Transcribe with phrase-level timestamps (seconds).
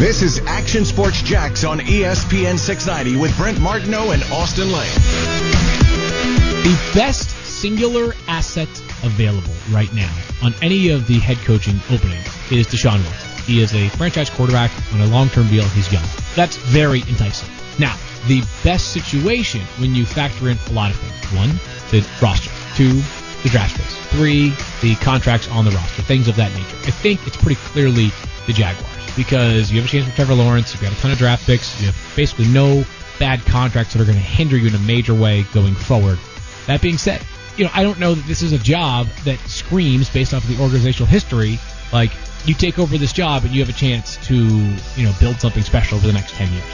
[0.00, 4.94] This is Action Sports Jax on ESPN 690 with Brent Martineau and Austin Lane.
[6.64, 8.70] The best singular asset
[9.04, 10.10] available right now
[10.42, 13.44] on any of the head coaching openings is Deshaun Watson.
[13.44, 15.64] He is a franchise quarterback on a long-term deal.
[15.64, 16.06] He's young.
[16.34, 17.50] That's very enticing.
[17.78, 17.94] Now,
[18.26, 21.38] the best situation when you factor in a lot of things.
[21.38, 21.50] One,
[21.90, 22.50] the roster.
[22.74, 23.02] Two,
[23.42, 23.96] the draft space.
[24.06, 26.00] Three, the contracts on the roster.
[26.00, 26.76] Things of that nature.
[26.86, 28.08] I think it's pretty clearly
[28.46, 30.72] the Jaguars because you have a chance for Trevor Lawrence.
[30.72, 31.80] You've got a ton of draft picks.
[31.80, 32.84] You have basically no
[33.18, 36.18] bad contracts that are going to hinder you in a major way going forward.
[36.66, 37.22] That being said,
[37.56, 40.56] you know, I don't know that this is a job that screams based off of
[40.56, 41.58] the organizational history
[41.92, 42.10] like
[42.46, 45.62] you take over this job and you have a chance to, you know, build something
[45.62, 46.64] special over the next 10 years.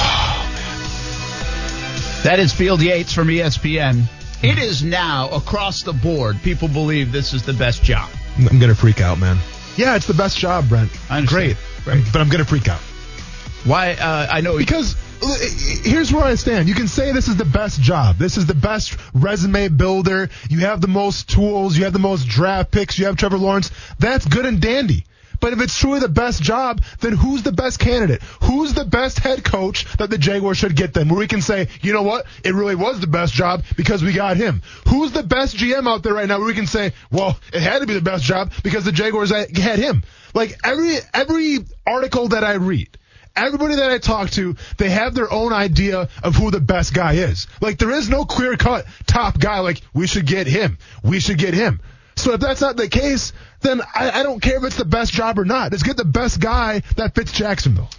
[0.00, 0.44] Oh,
[2.22, 4.04] that is Field Yates from ESPN.
[4.42, 6.40] It is now across the board.
[6.42, 8.08] People believe this is the best job.
[8.48, 9.38] I'm gonna freak out, man.
[9.78, 10.90] Yeah, it's the best job, Brent.
[11.08, 11.56] I understand.
[11.84, 12.12] Great, Great.
[12.12, 12.80] but I'm gonna freak out
[13.64, 13.92] Why?
[13.92, 15.36] Uh, I know because uh,
[15.88, 16.68] here's where I stand.
[16.68, 18.16] You can say this is the best job.
[18.18, 20.28] This is the best resume builder.
[20.50, 21.76] You have the most tools.
[21.76, 22.98] You have the most draft picks.
[22.98, 23.70] You have Trevor Lawrence.
[23.98, 25.04] That's good and dandy.
[25.40, 28.22] But if it's truly the best job, then who's the best candidate?
[28.42, 31.08] Who's the best head coach that the Jaguars should get them?
[31.08, 32.26] Where we can say, you know what?
[32.44, 34.62] It really was the best job because we got him.
[34.88, 37.80] Who's the best GM out there right now where we can say, well, it had
[37.80, 40.02] to be the best job because the Jaguars had him.
[40.34, 42.98] Like every, every article that I read,
[43.34, 47.14] everybody that I talk to, they have their own idea of who the best guy
[47.14, 47.46] is.
[47.60, 50.78] Like there is no clear cut top guy like we should get him.
[51.02, 51.80] We should get him.
[52.18, 55.12] So if that's not the case, then I, I don't care if it's the best
[55.12, 55.72] job or not.
[55.72, 57.90] Let's get the best guy that fits Jacksonville.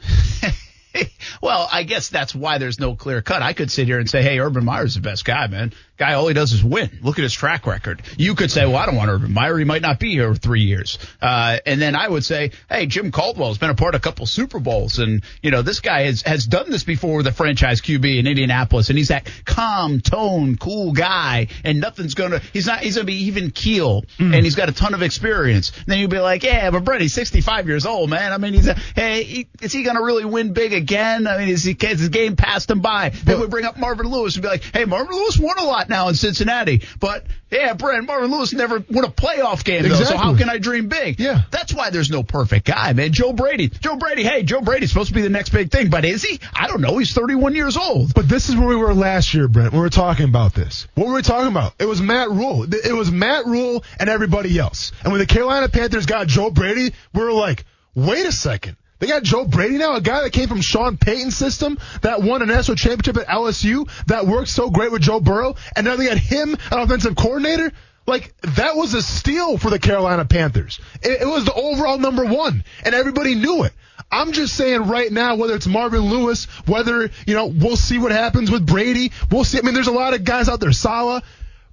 [1.42, 3.42] well, I guess that's why there's no clear cut.
[3.42, 5.72] I could sit here and say, hey, Urban Meyer's the best guy, man.
[5.96, 6.90] Guy, all he does is win.
[7.02, 8.02] Look at his track record.
[8.16, 9.56] You could say, well, I don't want Urban Meyer.
[9.56, 10.98] He might not be here for three years.
[11.22, 14.26] Uh, and then I would say, hey, Jim Caldwell's been a part of a couple
[14.26, 14.98] Super Bowls.
[14.98, 18.26] And, you know, this guy has, has done this before with a franchise QB in
[18.26, 18.88] Indianapolis.
[18.88, 21.46] And he's that calm tone, cool guy.
[21.62, 24.02] And nothing's going to, he's not, he's going to be even keel.
[24.34, 25.70] And he's got a ton of experience.
[25.76, 28.32] And then you'd be like, yeah, but Brett, he's 65 years old, man.
[28.32, 30.83] I mean, he's a, hey, he, is he going to really win big again?
[31.26, 33.10] I mean, is, he, is his game passed him by?
[33.10, 35.88] Then we bring up Marvin Lewis and be like, hey, Marvin Lewis won a lot
[35.88, 36.82] now in Cincinnati.
[37.00, 39.94] But yeah, Brent, Marvin Lewis never won a playoff game though.
[39.94, 41.20] So how can I dream big?
[41.20, 41.42] Yeah.
[41.50, 43.12] That's why there's no perfect guy, man.
[43.12, 43.68] Joe Brady.
[43.68, 46.40] Joe Brady, hey, Joe Brady's supposed to be the next big thing, but is he?
[46.52, 46.98] I don't know.
[46.98, 48.14] He's 31 years old.
[48.14, 50.86] But this is where we were last year, Brent, when we were talking about this.
[50.94, 51.74] What were we talking about?
[51.78, 52.64] It was Matt Rhule.
[52.64, 54.92] It was Matt Rhule and everybody else.
[55.02, 58.76] And when the Carolina Panthers got Joe Brady, we were like, wait a second.
[58.98, 62.42] They got Joe Brady now, a guy that came from Sean Payton's system, that won
[62.42, 66.06] a national championship at LSU, that worked so great with Joe Burrow, and now they
[66.06, 67.72] got him, an offensive coordinator.
[68.06, 70.78] Like, that was a steal for the Carolina Panthers.
[71.02, 73.72] It, it was the overall number one, and everybody knew it.
[74.10, 78.12] I'm just saying right now, whether it's Marvin Lewis, whether, you know, we'll see what
[78.12, 79.12] happens with Brady.
[79.30, 79.58] We'll see.
[79.58, 81.24] I mean, there's a lot of guys out there, Saleh,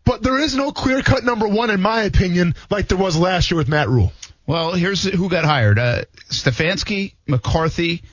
[0.05, 3.51] but there is no clear cut number one, in my opinion, like there was last
[3.51, 4.11] year with Matt Rhule.
[4.47, 8.03] Well, here's who got hired: uh, Stefanski, McCarthy.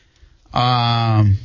[0.52, 1.36] Um,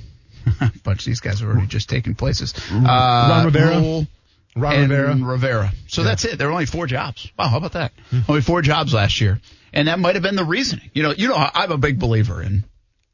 [0.59, 2.53] a bunch of these guys have already just taken places.
[2.71, 3.79] Uh, Ron Rivera?
[3.79, 4.07] Rhule
[4.55, 5.15] Ron and Rivera.
[5.23, 5.73] Rivera.
[5.87, 6.37] So that's it.
[6.37, 7.31] There were only four jobs.
[7.37, 7.91] Wow, how about that?
[8.27, 9.39] Only four jobs last year,
[9.73, 10.89] and that might have been the reasoning.
[10.93, 12.63] You know, you know, I'm a big believer in.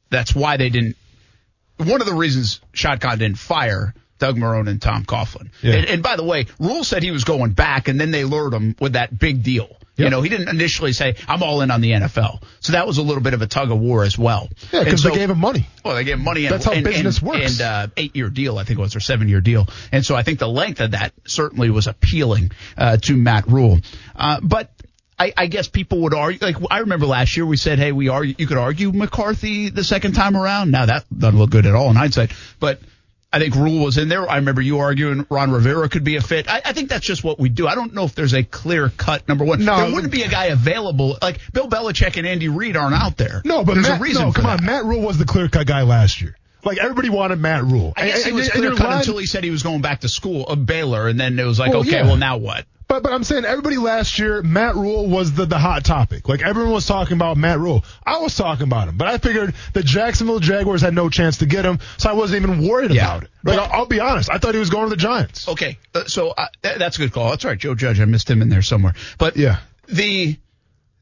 [0.09, 0.97] That's why they didn't.
[1.78, 5.50] One of the reasons Shad Khan didn't fire Doug Marrone and Tom Coughlin.
[5.62, 5.75] Yeah.
[5.75, 8.53] And, and by the way, Rhule said he was going back, and then they lured
[8.53, 9.78] him with that big deal.
[10.05, 12.43] You know, he didn't initially say, I'm all in on the NFL.
[12.61, 14.49] So that was a little bit of a tug of war as well.
[14.71, 15.67] Yeah, because so- they gave him money.
[15.83, 16.45] well, they gave him money.
[16.45, 17.59] And, That's how and, business and, works.
[17.59, 19.67] And uh, eight year deal, I think it was, or seven year deal.
[19.91, 23.79] And so I think the length of that certainly was appealing uh, to Matt Rhule.
[24.15, 24.71] Uh, but
[25.19, 26.39] I, I guess people would argue.
[26.41, 29.83] Like I remember last year, we said, "Hey, we are." You could argue McCarthy the
[29.83, 30.71] second time around.
[30.71, 32.79] Now that doesn't look good at all in hindsight, but.
[33.31, 34.28] I think Rhule was in there.
[34.28, 36.50] I remember you arguing Ron Rivera could be a fit.
[36.50, 37.67] I, I think that's just what we do.
[37.67, 39.63] I don't know if there's a clear cut number one.
[39.63, 39.78] No.
[39.78, 41.16] there wouldn't be a guy available.
[41.22, 43.41] Like Bill Belichick and Andy Reid aren't out there.
[43.46, 44.59] No, but there's Matt, a reason no, come that.
[44.61, 44.66] on.
[44.66, 46.35] Matt Rhule was the clear cut guy last year.
[46.64, 47.93] Like everybody wanted Matt Rhule.
[47.96, 50.09] I guess And- it was clear cut until he said he was going back to
[50.09, 52.03] school of Baylor, and then it was like, Well, okay, yeah.
[52.03, 52.66] well now what?
[52.90, 56.28] But but I'm saying everybody last year, Matt Rhule was the, the hot topic.
[56.28, 57.86] Like everyone was talking about Matt Rhule.
[58.03, 61.46] I was talking about him, but I figured the Jacksonville Jaguars had no chance to
[61.46, 63.06] get him, so I wasn't even worried Yeah.
[63.06, 63.30] about it.
[63.44, 65.47] Like But- I'll, I'll be honest, I thought he was going to the Giants.
[65.47, 67.30] Okay, uh, so uh, th- that's a good call.
[67.30, 68.00] That's right, Joe Judge.
[68.00, 68.96] I missed him in there somewhere.
[69.20, 69.59] But Yeah.
[69.88, 70.36] the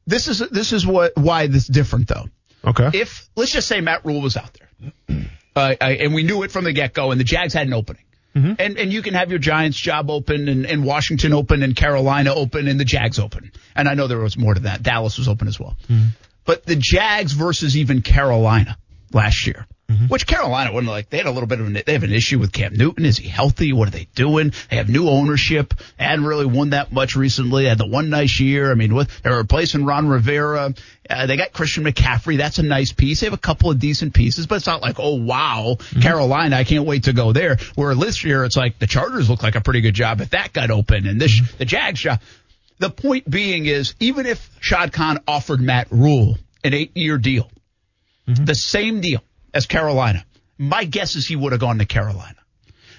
[0.05, 2.25] this is this is what why this is different though.
[2.65, 2.89] Okay.
[2.99, 4.91] If let's just say Matt Rhule was out there,
[5.55, 7.73] uh, I, and we knew it from the get go, and the Jags had an
[7.73, 8.03] opening.
[8.37, 8.53] Mm-hmm.
[8.59, 12.33] And and you can have your Giants job open and, and Washington open and Carolina
[12.33, 13.51] open and the Jags open.
[13.75, 14.83] And I know there was more to that.
[14.83, 15.75] Dallas was open as well.
[15.89, 16.09] Mm-hmm.
[16.45, 18.77] but the Jags versus even Carolina
[19.11, 19.65] last year.
[19.89, 20.07] Mm-hmm.
[20.07, 21.09] Which Carolina wouldn't like.
[21.09, 23.05] They had a little bit of an, they have an issue with Cam Newton.
[23.05, 23.71] Is he healthy?
[23.71, 24.51] What are they doing?
[24.69, 25.73] They have new ownership.
[25.97, 27.63] They hadn't really won that much recently.
[27.63, 28.69] They had the one nice year.
[28.69, 30.73] I mean, what, they're replacing Ron Rivera.
[31.09, 32.35] Uh, they got Christian McCaffrey.
[32.35, 33.21] That's a nice piece.
[33.21, 36.01] They have a couple of decent pieces, but it's not like, oh wow, mm-hmm.
[36.01, 36.57] Carolina.
[36.57, 37.55] I can't wait to go there.
[37.75, 40.51] Where this year it's like the Chargers look like a pretty good job if that
[40.51, 41.57] got open, and this mm-hmm.
[41.59, 42.19] the Jags job.
[42.79, 47.49] The point being is, even if Shad Khan offered Matt Rhule an eight-year deal,
[48.27, 49.21] the same deal
[49.57, 50.23] as Carolina,
[50.59, 52.37] my guess is he would have gone to Carolina.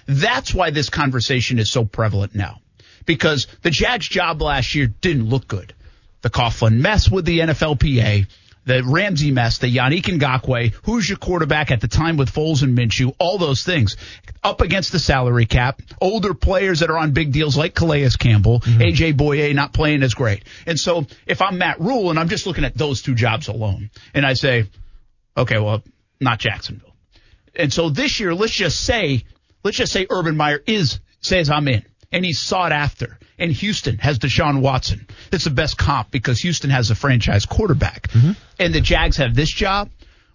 [0.07, 2.59] That's why this conversation is so prevalent now,
[3.05, 5.73] because the Jags job last year didn't look good.
[6.21, 8.27] The Coughlin mess with the NFLPA,
[8.65, 12.77] the Ramsey mess, the Yannick Ngakoue, who's your quarterback at the time with Foles and
[12.77, 13.95] Minshew, all those things.
[14.43, 18.59] Up against the salary cap, older players that are on big deals like Calais Campbell,
[18.59, 18.81] mm-hmm.
[18.81, 20.43] AJ Bouye not playing as great.
[20.65, 23.91] And so if I'm Matt Rhule and I'm just looking at those two jobs alone,
[24.13, 24.65] and I say,
[25.37, 25.83] okay, well,
[26.19, 26.95] not Jacksonville.
[27.55, 29.25] And so this year, let's just say,
[29.63, 33.17] let's just say Urban Meyer is, says I'm in and he's sought after.
[33.37, 35.07] And Houston has Deshaun Watson.
[35.31, 38.11] It's the best comp because Houston has a franchise quarterback.
[38.59, 39.89] And the Jags have this job.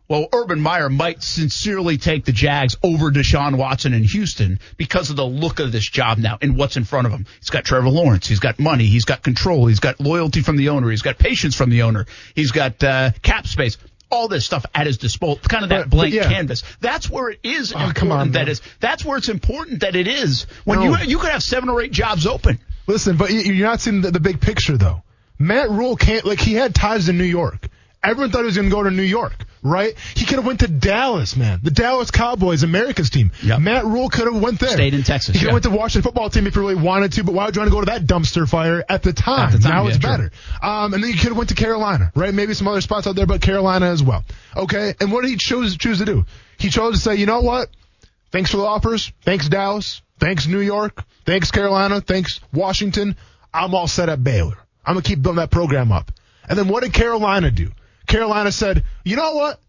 [0.06, 5.16] Well, Urban Meyer might sincerely take the Jags over Deshaun Watson in Houston because of
[5.16, 7.24] the look of this job now and what's in front of him.
[7.40, 8.26] He's got Trevor Lawrence.
[8.26, 8.84] He's got money.
[8.84, 9.66] He's got control.
[9.66, 10.90] He's got loyalty from the owner.
[10.90, 12.04] He's got patience from the owner.
[12.34, 13.78] He's got uh, cap space.
[14.10, 16.28] All this stuff at his disposal, kind of that But- but blank yeah.
[16.28, 16.62] canvas.
[16.80, 18.60] That's where it is Oh, important come on, that is.
[18.80, 20.46] That's where it's important that it is.
[20.64, 20.96] When No.
[20.98, 22.58] you you could have seven or eight jobs open.
[22.86, 25.02] Listen, but you- you're not seeing the, the big picture though.
[25.38, 27.68] Matt Rhule can't like he had ties in New York.
[28.04, 29.94] Everyone thought he was going to go to New York, right?
[30.14, 31.60] He could have went to Dallas, man.
[31.62, 33.32] The Dallas Cowboys, America's team.
[33.42, 33.60] Yep.
[33.60, 34.70] Matt Rhule could have went there.
[34.70, 35.48] Stayed in Texas, He could yeah.
[35.50, 37.24] have went to Washington football team if he really wanted to.
[37.24, 39.48] But why would you want to go to that dumpster fire at the time?
[39.48, 40.10] At the time, now yeah, it's true.
[40.10, 40.30] better.
[40.62, 42.34] Um, and then you could have went to Carolina, right?
[42.34, 44.24] Maybe some other spots out there, but Carolina as well.
[44.56, 44.94] Okay.
[45.00, 46.24] And what did he choose choose to do?
[46.58, 47.68] He chose to say, you know what?
[48.30, 49.12] Thanks for the offers.
[49.22, 50.02] Thanks Dallas.
[50.18, 51.04] Thanks New York.
[51.24, 52.00] Thanks Carolina.
[52.00, 53.16] Thanks Washington.
[53.52, 54.56] I'm all set at Baylor.
[54.84, 56.10] I'm gonna keep building that program up.
[56.48, 57.70] And then what did Carolina do?
[58.06, 59.60] Carolina said, you know what?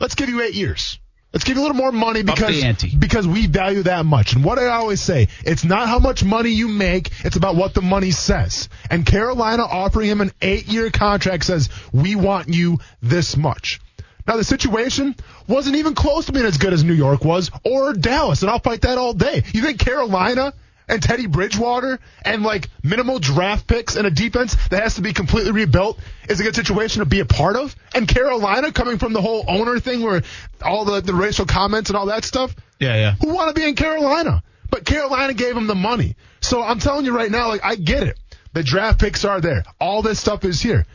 [0.00, 0.98] Let's give you eight years.
[1.32, 2.62] Let's give you a little more money because
[2.98, 4.34] because we value that much.
[4.34, 7.72] And what I always say, it's not how much money you make, it's about what
[7.72, 8.68] the money says.
[8.90, 13.80] And Carolina offering him an eight-year contract says, we want you this much.
[14.26, 15.16] Now the situation
[15.48, 18.58] wasn't even close to being as good as New York was or Dallas, and I'll
[18.58, 19.42] fight that all day.
[19.52, 20.52] You think Carolina
[20.92, 25.12] and Teddy Bridgewater and like minimal draft picks and a defense that has to be
[25.12, 25.98] completely rebuilt
[26.28, 27.74] is a good situation to be a part of?
[27.94, 30.22] And Carolina coming from the whole owner thing where
[30.60, 32.54] all the, the racial comments and all that stuff?
[32.78, 33.14] Yeah, yeah.
[33.20, 34.42] who want to be in Carolina.
[34.70, 36.14] But Carolina gave him the money.
[36.40, 38.18] So I'm telling you right now, like I get it.
[38.52, 39.64] The draft picks are there.
[39.80, 40.86] All this stuff is here.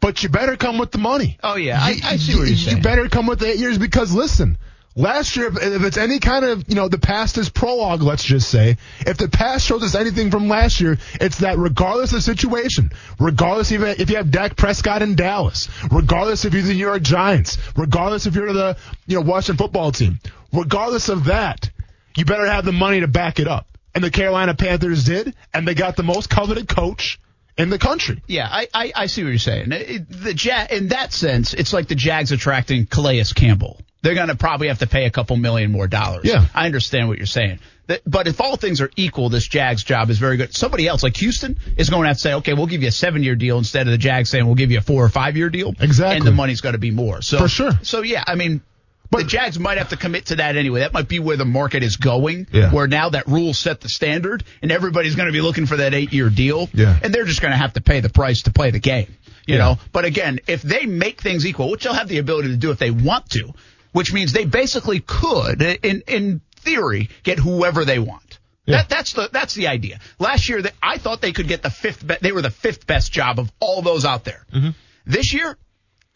[0.00, 1.38] But you better come with the money.
[1.42, 1.78] Oh, yeah.
[1.82, 2.76] I- You- I see what you're you- saying.
[2.78, 4.56] You better come with the eight years because listen,
[4.96, 8.48] last year, if, it's any kind of, you know, the past is prologue, let's just
[8.50, 8.76] say,
[9.06, 13.70] if the past shows us anything from last year, it's that regardless of situation, regardless
[13.70, 18.26] if, you have Dak Prescott in Dallas, regardless if you're the New York Giants, regardless
[18.26, 18.76] if you're the,
[19.06, 20.18] you know, Washington football team,
[20.52, 21.70] regardless of that,
[22.16, 23.66] you better have the money to back it up.
[23.94, 27.18] And the Carolina Panthers did, and they got the most coveted coach
[27.58, 28.22] in the country.
[28.28, 29.72] Yeah, I, I, I see what you're saying.
[29.72, 33.80] It- the ja- in that sense, it's like the Jags attracting Calais Campbell.
[34.02, 36.24] They're going to probably have to pay a couple million more dollars.
[36.24, 36.46] Yeah.
[36.54, 37.58] I understand what you're saying.
[38.06, 40.54] But if all things are equal, this Jags job is very good.
[40.54, 42.92] Somebody else, like Houston, is going to have to say, okay, we'll give you a
[42.92, 45.36] seven year deal instead of the Jags saying we'll give you a four or five
[45.36, 45.74] year deal.
[45.80, 46.16] Exactly.
[46.18, 47.20] And the money's got to be more.
[47.20, 47.72] So For sure.
[47.82, 48.62] So yeah, I mean,
[49.10, 50.80] But- the Jags might have to commit to that anyway.
[50.80, 52.46] That might be where the market is going.
[52.52, 52.70] Yeah.
[52.72, 55.92] Where now that Rhule set the standard, and everybody's going to be looking for that
[55.92, 56.68] eight year deal.
[56.72, 56.96] Yeah.
[57.02, 59.08] And they're just going to have to pay the price to play the game.
[59.48, 59.58] You Yeah.
[59.58, 59.78] know.
[59.90, 62.78] But again, if they make things equal, which they'll have the ability to do if
[62.78, 63.52] they want to,
[63.92, 68.38] which means they basically could, in in theory, get whoever they want.
[68.66, 68.78] Yeah.
[68.78, 70.00] That, that's the that's the idea.
[70.18, 72.06] Last year, they, I thought they could get the fifth.
[72.06, 74.44] Be- they were the fifth best job of all those out there.
[74.52, 74.70] Mm-hmm.
[75.06, 75.56] This year,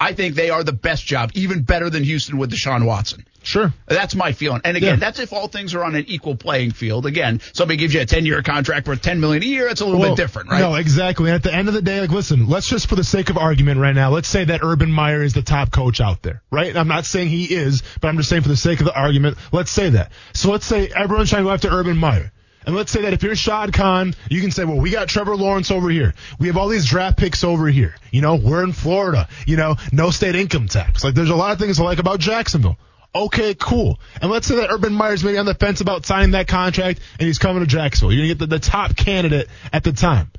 [0.05, 3.25] I think they are the best job, even better than Houston with Deshaun Watson.
[3.43, 3.75] Sure.
[3.87, 4.63] That's my feeling.
[4.65, 4.97] And again, Yeah.
[4.97, 7.05] that's if all things are on an equal playing field.
[7.05, 9.69] Again, somebody gives you a 10 year contract worth 10 million a year.
[9.69, 10.61] It's a little bit different, right?
[10.61, 11.29] No, exactly.
[11.29, 13.37] And at the end of the day, like, listen, let's just for the sake of
[13.37, 16.75] argument right now, let's say that Urban Meyer is the top coach out there, right?
[16.75, 19.37] I'm not saying he is, but I'm just saying for the sake of the argument,
[19.53, 20.13] let's say that.
[20.33, 22.33] So let's say everyone's trying to go after Urban Meyer.
[22.67, 25.37] And let's say that if you're Shad Khan, you can say, well, we got Trevor
[25.37, 26.15] Lawrence over here.
[26.39, 27.95] We have all these draft picks over here.
[28.11, 29.29] You know, we're in Florida.
[29.47, 31.05] You know, no state income tax.
[31.05, 32.79] Like, there's a lot of things I like about Jacksonville.
[33.15, 34.01] Okay, cool.
[34.21, 37.27] And let's say that Urban Meyer's maybe on the fence about signing that contract and
[37.27, 38.13] he's coming to Jacksonville.
[38.13, 40.33] You're going to get the, the top candidate at the time.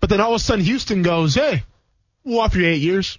[0.00, 1.62] But then all of a sudden Houston goes, hey,
[2.24, 3.18] we'll offer you eight years.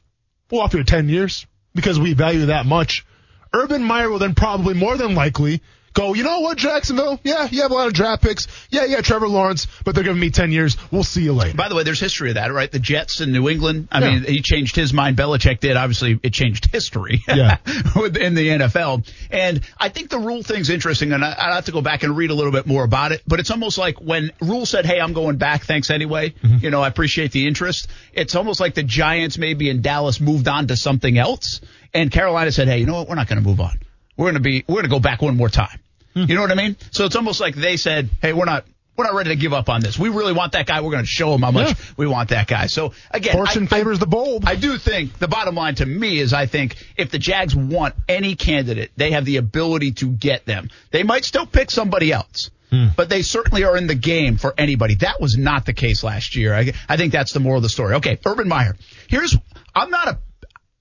[0.50, 3.06] we'll offer you 10 years because we value that much.
[3.54, 5.62] Urban Meyer will then probably more than likely
[5.94, 7.20] go, you know what, Jacksonville?
[7.24, 8.48] Yeah, you have a lot of draft picks.
[8.70, 10.78] Yeah, yeah, Trevor Lawrence, but they're giving me 10 years.
[10.92, 11.58] We'll see you later.
[11.58, 12.72] By the way, there's history of that, right?
[12.72, 13.88] The Jets in New England.
[13.92, 14.12] I yeah.
[14.12, 15.18] mean, he changed his mind.
[15.18, 15.78] Belichick did.
[15.78, 17.58] Obviously, it changed history yeah.
[17.96, 19.08] in the NFL.
[19.30, 22.16] And I think the Rhule thing's interesting, and I, I have to go back and
[22.16, 23.22] read a little bit more about it.
[23.28, 25.64] But it's almost like when Rhule said, "Hey, I'm going back.
[25.64, 26.58] Thanks anyway." Mm-hmm.
[26.64, 27.88] You know, I appreciate the interest.
[28.14, 31.62] It's almost like the Giants maybe in Dallas moved on to something else,
[31.94, 33.10] and Carolina said, "Hey, you know what?
[33.10, 33.80] We're not going to move on.
[34.22, 34.64] We're going to be.
[34.68, 35.80] We're going to go back one more time."
[36.14, 36.26] Hmm.
[36.28, 36.76] You know what I mean?
[36.92, 38.66] So it's almost like they said, "Hey, we're not
[39.02, 39.98] we're not ready to give up on this.
[39.98, 40.82] We really want that guy.
[40.82, 41.86] We're going to show him how much yeah.
[41.98, 42.68] we want that guy.
[42.68, 44.46] So again, fortune I, favors I, the bold.
[44.46, 47.96] I do think the bottom line to me is I think if the Jags want
[48.08, 50.70] any candidate, they have the ability to get them.
[50.92, 52.52] They might still pick somebody else.
[52.70, 52.88] Hmm.
[52.96, 54.96] But they certainly are in the game for anybody.
[54.96, 56.54] That was not the case last year.
[56.54, 57.96] I, I think that's the moral of the story.
[57.96, 58.76] Okay, Urban Meyer.
[59.10, 59.36] Here's
[59.76, 60.20] I'm not a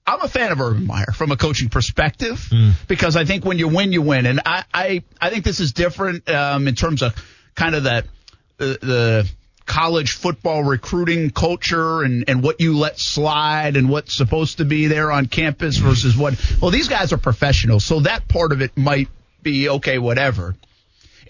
[0.05, 2.73] I'm a fan of Urban Meyer from a coaching perspective mm.
[2.87, 5.73] because I think when you win, you win, and I I, I think this is
[5.73, 7.13] different um, in terms of
[7.55, 8.05] kind of the
[8.57, 9.31] the, the
[9.65, 14.87] college football recruiting culture and, and what you let slide and what's supposed to be
[14.87, 16.35] there on campus versus what.
[16.61, 19.07] Well, these guys are professionals, so that part of it might
[19.41, 20.55] be okay, whatever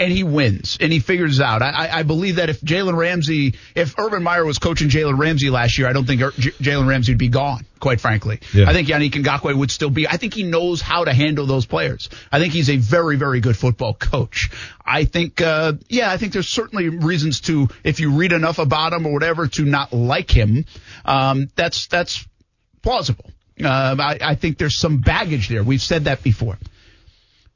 [0.02, 1.62] and he wins and he figures it out.
[1.62, 5.78] I, I believe that if Jalen Ramsey, if Urban Meyer was coaching Jalen Ramsey last
[5.78, 7.66] year, I don't think Jalen Ramsey would be gone.
[7.80, 8.70] Quite frankly, yeah.
[8.70, 10.08] I think Yannick Ngakoue would still be.
[10.08, 12.10] I think he knows how to handle those players.
[12.32, 14.52] I think he's a very, very good football coach.
[14.86, 18.94] I think, uh, yeah, I think there's certainly reasons to, if you read enough about
[18.94, 20.66] him or whatever, to not like him.
[21.06, 22.28] Um, that's that's
[22.84, 23.26] plausible.
[23.64, 25.64] Uh, I, I think there's some baggage there.
[25.64, 26.58] We've said that before.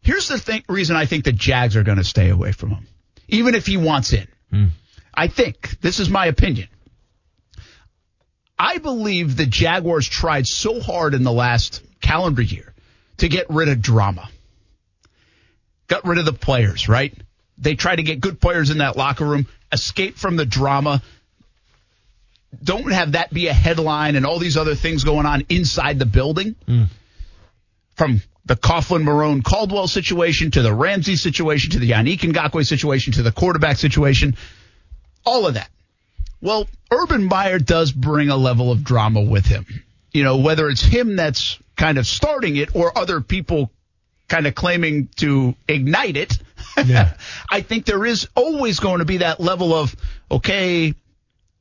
[0.05, 2.88] Here's the thing, reason I think the Jags are going to stay away from him,
[3.27, 4.27] even if he wants in.
[4.53, 4.69] Mm.
[5.12, 6.67] I think this is my opinion.
[8.57, 12.71] I believe the Jaguars tried so hard in the last calendar year
[13.17, 14.29] to get rid of drama.
[15.88, 17.12] Got rid of the players, right?
[17.57, 21.01] They tried to get good players in that locker room, escape from the drama.
[22.63, 26.05] Don't have that be a headline and all these other things going on inside the
[26.05, 26.55] building.
[26.67, 26.89] Mm.
[27.95, 33.14] From the Coughlin Marrone Caldwell situation to the Ramsey situation to the Yannick Ngakoue situation
[33.14, 34.38] to the quarterback situation.
[35.25, 35.70] All of that.
[36.42, 39.66] Well, Urban Meyer does bring a level of drama with him.
[40.14, 43.72] You know, whether it's him that's kind of starting it or other people
[44.28, 46.38] kind of claiming to ignite it.
[46.86, 47.14] Yeah.
[47.50, 49.96] I think there is always going to be that level of,
[50.30, 50.94] okay,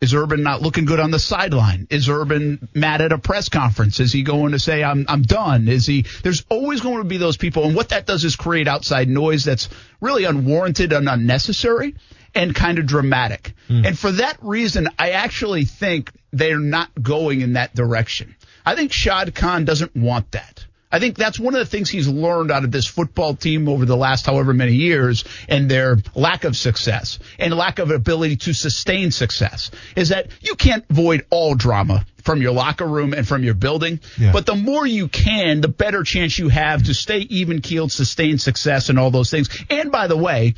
[0.05, 1.87] is Urban not looking good on the sideline?
[1.89, 4.01] Is Urban mad at a press conference?
[4.01, 5.67] Is he going to say I'm I'm done?
[5.67, 8.69] Is he There's always going to be those people and what that does is create
[8.69, 9.71] outside noise that's
[10.03, 11.95] really unwarranted and unnecessary
[12.35, 13.55] and kind of dramatic.
[13.71, 13.87] Mm.
[13.87, 18.37] And for that reason, I actually think they're not going in that direction.
[18.67, 20.67] I think Shad Khan doesn't want that.
[20.95, 23.85] I think that's one of the things he's learned out of this football team over
[23.85, 28.53] the last however many years and their lack of success and lack of ability to
[28.53, 33.43] sustain success is that you can't avoid all drama from your locker room and from
[33.43, 33.99] your building.
[34.17, 34.31] Yeah.
[34.31, 38.39] But the more you can, the better chance you have to stay even keeled, sustain
[38.39, 39.49] success and all those things.
[39.69, 40.55] And by the way,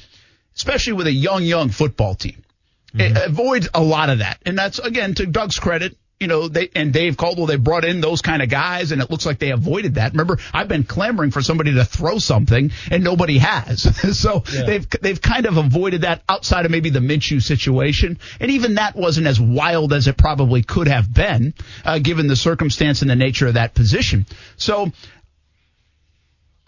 [0.55, 2.43] especially with a young, young football team,
[2.95, 3.17] mm-hmm.
[3.17, 4.39] avoid a lot of that.
[4.45, 8.01] And that's again to Doug's credit you know, they and Dave Caldwell, they brought in
[8.01, 10.13] those kind of guys, and it looks like they avoided that.
[10.13, 13.83] Remember, I've been clamoring for somebody to throw something, and nobody has.
[14.19, 14.63] so yeah.
[14.63, 18.97] they've they've kind of avoided that outside of maybe the Minshew situation, and even that
[18.97, 21.53] wasn't as wild as it probably could have been,
[21.85, 24.27] uh, given the circumstance and the nature of that position.
[24.57, 24.93] So.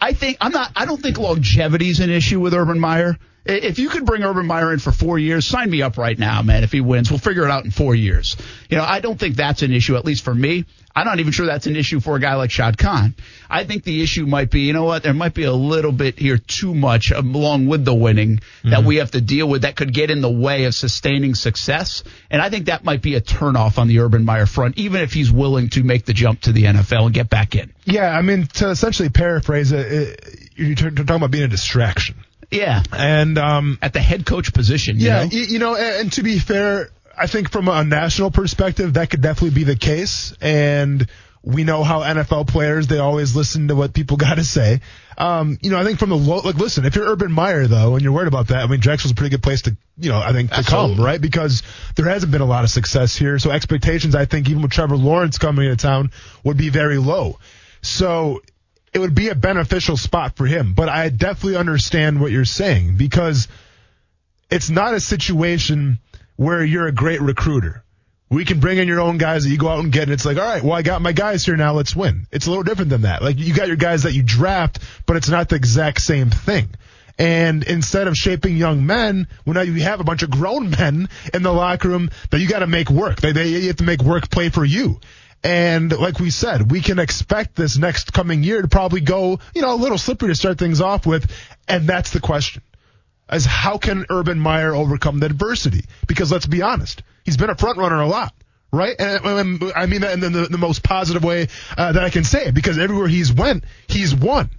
[0.01, 0.71] I think I'm not.
[0.77, 3.17] I don't think longevity is an issue with Urban Meyer.
[3.45, 6.41] If you could bring Urban Meyer in for four years, sign me up right now,
[6.41, 6.63] man.
[6.63, 8.35] If he wins, we'll figure it out in four years.
[8.69, 10.65] You know, I don't think that's an issue, at least for me.
[10.95, 13.15] I'm not even sure that's an issue for a guy like Shad Khan.
[13.49, 16.19] I think the issue might be, you know what, there might be a little bit
[16.19, 18.71] here too much along with the winning mm-hmm.
[18.71, 22.03] that we have to deal with that could get in the way of sustaining success.
[22.29, 25.13] And I think that might be a turnoff on the Urban Meyer front, even if
[25.13, 27.71] he's willing to make the jump to the NFL and get back in.
[27.85, 32.15] Yeah, I mean, to essentially paraphrase it, you're talking about being a distraction.
[32.51, 32.83] Yeah.
[32.91, 34.95] And um, at the head coach position.
[34.97, 35.29] yeah, know?
[35.31, 39.55] you know, and, to be fair, I think from a national perspective, that could definitely
[39.55, 40.33] be the case.
[40.41, 41.07] And
[41.43, 44.81] we know how NFL players they always listen to what people got to say.
[45.17, 47.95] Um, you know, I think from the low, like, listen, if you're Urban Meyer though,
[47.95, 50.17] and you're worried about that, I mean, Jacksonville's a pretty good place to, you know,
[50.17, 50.95] I think to Absolutely.
[50.95, 51.19] come, right?
[51.19, 51.61] Because
[51.97, 54.95] there hasn't been a lot of success here, so expectations, I think, even with Trevor
[54.95, 56.11] Lawrence coming into town,
[56.45, 57.37] would be very low.
[57.81, 58.41] So
[58.93, 60.73] it would be a beneficial spot for him.
[60.73, 63.47] But I definitely understand what you're saying because
[64.49, 65.99] it's not a situation
[66.35, 67.83] where you're a great recruiter,
[68.29, 70.25] We can bring in your own guys that you go out and get, and it's
[70.25, 72.27] like, all right, well, I got my guys here now, let's win.
[72.31, 73.21] It's a little different than that.
[73.21, 76.69] Like, you got your guys that you draft, but it's not the exact same thing.
[77.17, 81.09] And instead of shaping young men, well, now you have a bunch of grown men
[81.33, 83.19] in the locker room that you got to make work.
[83.19, 85.01] They, they, you have to make work play for you.
[85.43, 89.61] And like we said, we can expect this next coming year to probably go, you
[89.61, 91.31] know, a little slippery to start things off with.
[91.67, 92.61] And that's the question
[93.31, 95.85] is how can Urban Meyer overcome the adversity?
[96.07, 98.33] Because let's be honest, he's been a front runner a lot,
[98.73, 98.95] right?
[98.99, 102.23] And, and I mean that in the, the most positive way uh, that I can
[102.23, 104.49] say it, because everywhere he's went, he's won.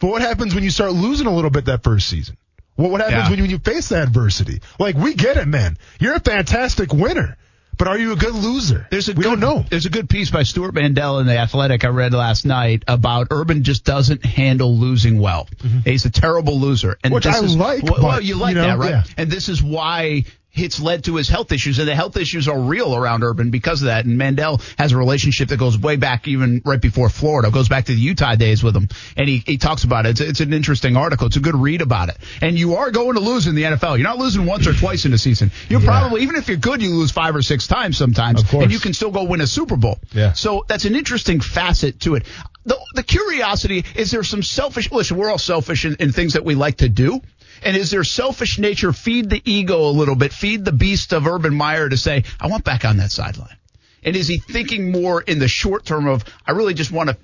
[0.00, 2.36] But what happens when you start losing a little bit that first season?
[2.76, 3.28] What what happens Yeah.
[3.30, 4.60] when you when you face that adversity?
[4.80, 5.78] Like we get it, man.
[6.00, 7.36] You're a fantastic winner,
[7.76, 8.86] but are you a good loser?
[8.90, 9.64] There's a we good, don't know.
[9.68, 13.28] There's a good piece by Stewart Mandel in the Athletic I read last night about
[13.30, 15.48] Urban just doesn't handle losing well.
[15.84, 17.14] He's a terrible loser, and Mm-hmm.
[17.14, 18.90] Which I is, like, Well, well, you like you know, that, right?
[18.90, 19.02] yeah.
[19.16, 20.24] And this is why
[20.54, 23.82] it's led to his health issues, and the health issues are real around Urban because
[23.82, 24.04] of that.
[24.04, 27.86] And Mandel has a relationship that goes way back, even right before Florida, goes back
[27.86, 30.10] to the Utah days with him, and he, he talks about it.
[30.10, 31.26] It's, it's an interesting article.
[31.26, 32.16] It's a good read about it.
[32.40, 33.98] And you are going to lose in the NFL.
[33.98, 35.50] You're not losing once or twice in a season.
[35.68, 35.86] You're Yeah.
[35.86, 38.64] probably even if you're good, you lose five or six times sometimes, Of course.
[38.64, 39.98] and you can still go win a Super Bowl.
[40.12, 40.32] Yeah.
[40.32, 42.24] So that's an interesting facet to it.
[42.66, 44.90] The, the curiosity is there some selfish.
[44.90, 47.20] Listen, we're all selfish in, in things that we like to do.
[47.62, 51.26] And is their selfish nature feed the ego a little bit, feed the beast of
[51.26, 53.56] Urban Meyer to say, I want back on that sideline?
[54.02, 57.16] And is he thinking more in the short term of, I really just want to,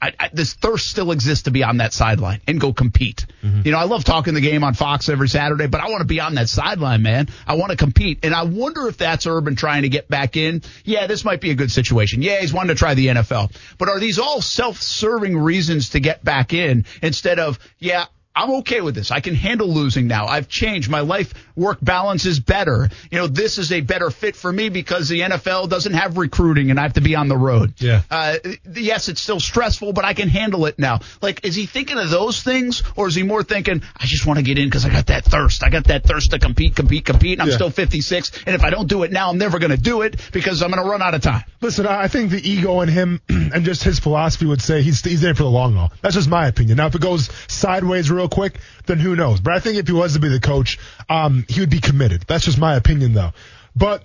[0.00, 3.26] I, I, this thirst still exists to be on that sideline and go compete.
[3.42, 3.62] Mm-hmm.
[3.64, 6.06] You know, I love talking the game on Fox every Saturday, but I want to
[6.06, 7.28] be on that sideline, man.
[7.46, 8.20] I want to compete.
[8.22, 10.62] And I wonder if that's Urban trying to get back in.
[10.84, 12.22] Yeah, this might be a good situation.
[12.22, 13.52] Yeah, he's wanting to try the NFL.
[13.76, 18.04] But are these all self serving reasons to get back in instead of, yeah,
[18.34, 19.10] I'm okay with this.
[19.10, 20.26] I can handle losing now.
[20.26, 20.88] I've changed.
[20.88, 22.88] My life work balance is better.
[23.10, 26.70] You know, this is a better fit for me because the NFL doesn't have recruiting
[26.70, 27.74] and I have to be on the road.
[27.78, 28.02] Yeah.
[28.08, 28.36] Uh,
[28.74, 31.00] yes, it's still stressful, but I can handle it now.
[31.20, 34.38] Like, is he thinking of those things or is he more thinking, I just want
[34.38, 35.64] to get in because I got that thirst.
[35.64, 37.32] I got that thirst to compete, compete, compete.
[37.32, 37.54] And I'm Yeah.
[37.56, 38.30] still 56.
[38.46, 40.70] And if I don't do it now, I'm never going to do it because I'm
[40.70, 41.42] going to run out of time.
[41.60, 45.02] Listen, I I think the ego in him and just his philosophy would say he's
[45.04, 45.92] he's there for the long haul.
[46.02, 46.76] That's just my opinion.
[46.76, 49.40] Now, if it goes sideways real quick, then who knows?
[49.40, 50.78] But I think if he was to be the coach,
[51.08, 52.24] um, he would be committed.
[52.26, 53.32] That's just my opinion, though.
[53.74, 54.02] But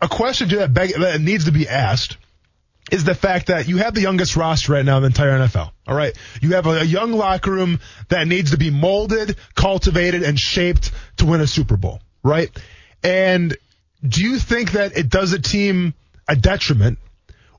[0.00, 2.16] a question to that, beg, that needs to be asked
[2.90, 5.70] is the fact that you have the youngest roster right now in the entire NFL.
[5.86, 6.16] All right.
[6.40, 10.92] You have a, a young locker room that needs to be molded, cultivated, and shaped
[11.16, 12.00] to win a Super Bowl.
[12.22, 12.50] Right.
[13.02, 13.56] And
[14.06, 15.94] do you think that it does a team
[16.28, 16.98] a detriment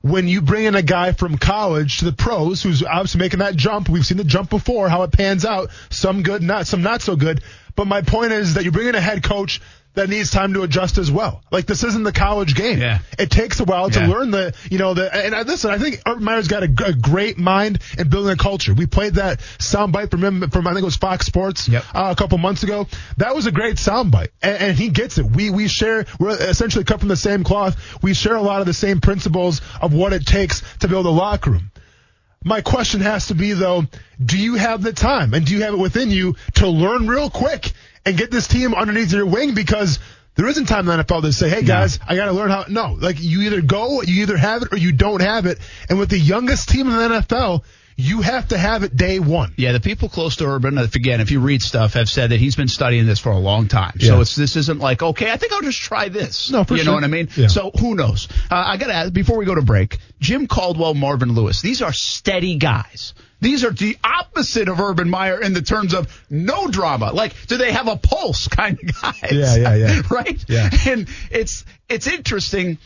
[0.00, 3.56] when you bring in a guy from college to the pros who's obviously making that
[3.56, 3.88] jump?
[3.88, 5.70] We've seen the jump before, how it pans out.
[5.90, 7.42] Some good, not some not so good.
[7.78, 9.60] But my point is that you bring in a head coach
[9.94, 11.42] that needs time to adjust as well.
[11.52, 12.80] Like this isn't the college game.
[12.80, 12.98] Yeah.
[13.20, 14.08] It takes a while to Yeah.
[14.08, 17.38] learn the, you know, the, and I, listen, I think Urban Meyer's got a great
[17.38, 18.74] mind in building a culture.
[18.74, 21.84] We played that soundbite from him, from I think it was Fox Sports Yep.
[21.94, 22.88] uh, a couple months ago.
[23.18, 25.24] That was a great soundbite, and, and he gets it.
[25.26, 27.76] We we share, we're essentially cut from the same cloth.
[28.02, 31.10] We share a lot of the same principles of what it takes to build a
[31.10, 31.70] locker room.
[32.44, 33.84] My question has to be though,
[34.24, 37.30] do you have the time and do you have it within you to learn real
[37.30, 37.72] quick
[38.06, 39.98] and get this team underneath your wing because
[40.38, 42.64] there isn't time in the NFL to say, hey guys, I got to learn how.
[42.68, 45.58] No, like you either go, you either have it or you don't have it.
[45.88, 47.64] And with the youngest team in the NFL,
[48.00, 49.52] you have to have it day one.
[49.56, 52.38] Yeah, the people close to Urban, if- again, if you read stuff, have said that
[52.38, 53.94] he's been studying this for a long time.
[53.98, 54.10] Yeah.
[54.10, 56.48] So it's this isn't like, okay, I think I'll just try this.
[56.48, 56.92] No, for you sure.
[56.92, 57.28] know what I mean?
[57.36, 57.48] Yeah.
[57.48, 58.28] So who knows?
[58.48, 59.98] Uh, I got to ask before we go to break.
[60.20, 61.60] Jim Caldwell, Marvin Lewis.
[61.60, 63.14] These are steady guys.
[63.40, 67.12] These are the opposite of Urban Meyer in the terms of no drama.
[67.12, 69.32] Like, do they have a pulse kind of guys?
[69.32, 70.02] Yeah, yeah, yeah.
[70.10, 70.44] right?
[70.48, 70.70] Yeah.
[70.86, 72.78] And it's it's interesting.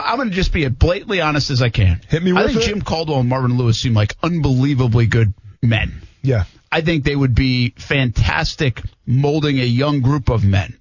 [0.00, 2.00] I'm going to just be as blatantly honest as I can.
[2.08, 2.32] Hit me.
[2.32, 2.62] I think it.
[2.62, 6.02] Jim Caldwell and Marvin Lewis seem like unbelievably good men.
[6.22, 6.44] Yeah.
[6.72, 10.76] I think they would be fantastic molding a young group of men.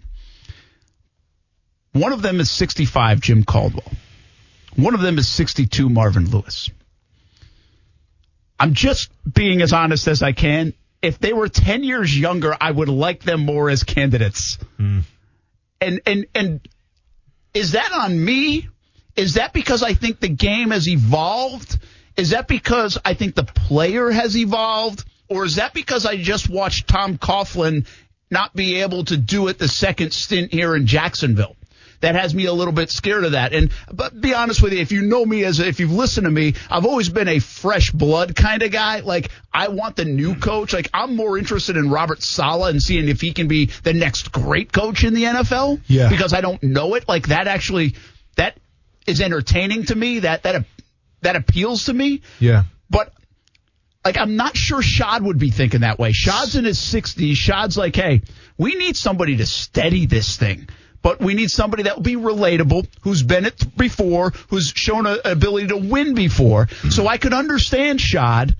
[1.92, 3.92] One of them is 65, Jim Caldwell.
[4.76, 6.72] One of them is 62, Marvin Lewis.
[8.60, 10.74] I'm just being as honest as I can.
[11.02, 14.58] If they were 10 years younger, I would like them more as candidates.
[14.78, 15.02] Hmm.
[15.80, 16.68] And, and, and
[17.54, 18.70] is that on me?
[19.16, 21.80] Is that because I think the game has evolved?
[22.18, 25.06] Is that because I think the player has evolved?
[25.30, 27.86] Or is that because I just watched Tom Coughlin
[28.30, 31.56] not be able to do it the second stint here in Jacksonville?
[32.04, 33.54] that has me a little bit scared of that.
[33.54, 36.32] And but be honest with you, if you know me as if you've listened to
[36.32, 39.00] me, I've always been a fresh blood kind of guy.
[39.00, 40.74] Like I want the new coach.
[40.74, 44.34] Like I'm more interested in Robert Saleh and seeing if he can be the next
[44.34, 45.80] great coach in the NFL.
[45.88, 46.10] Yeah.
[46.10, 47.08] Because I don't know it.
[47.08, 47.96] Like that actually
[48.36, 48.58] that
[49.08, 50.20] is entertaining to me.
[50.20, 50.66] That that
[51.22, 52.22] that appeals to me.
[52.40, 52.64] Yeah.
[52.90, 53.14] But
[54.06, 56.12] like I'm not sure Shad would be thinking that way.
[56.12, 57.36] Shad's in his 60s.
[57.36, 58.22] Shad's like, hey,
[58.58, 60.68] we need somebody to steady this thing.
[61.02, 65.20] But we need somebody that will be relatable, who's been it before, who's shown an
[65.26, 66.70] ability to win before.
[66.90, 68.56] So I could understand Shad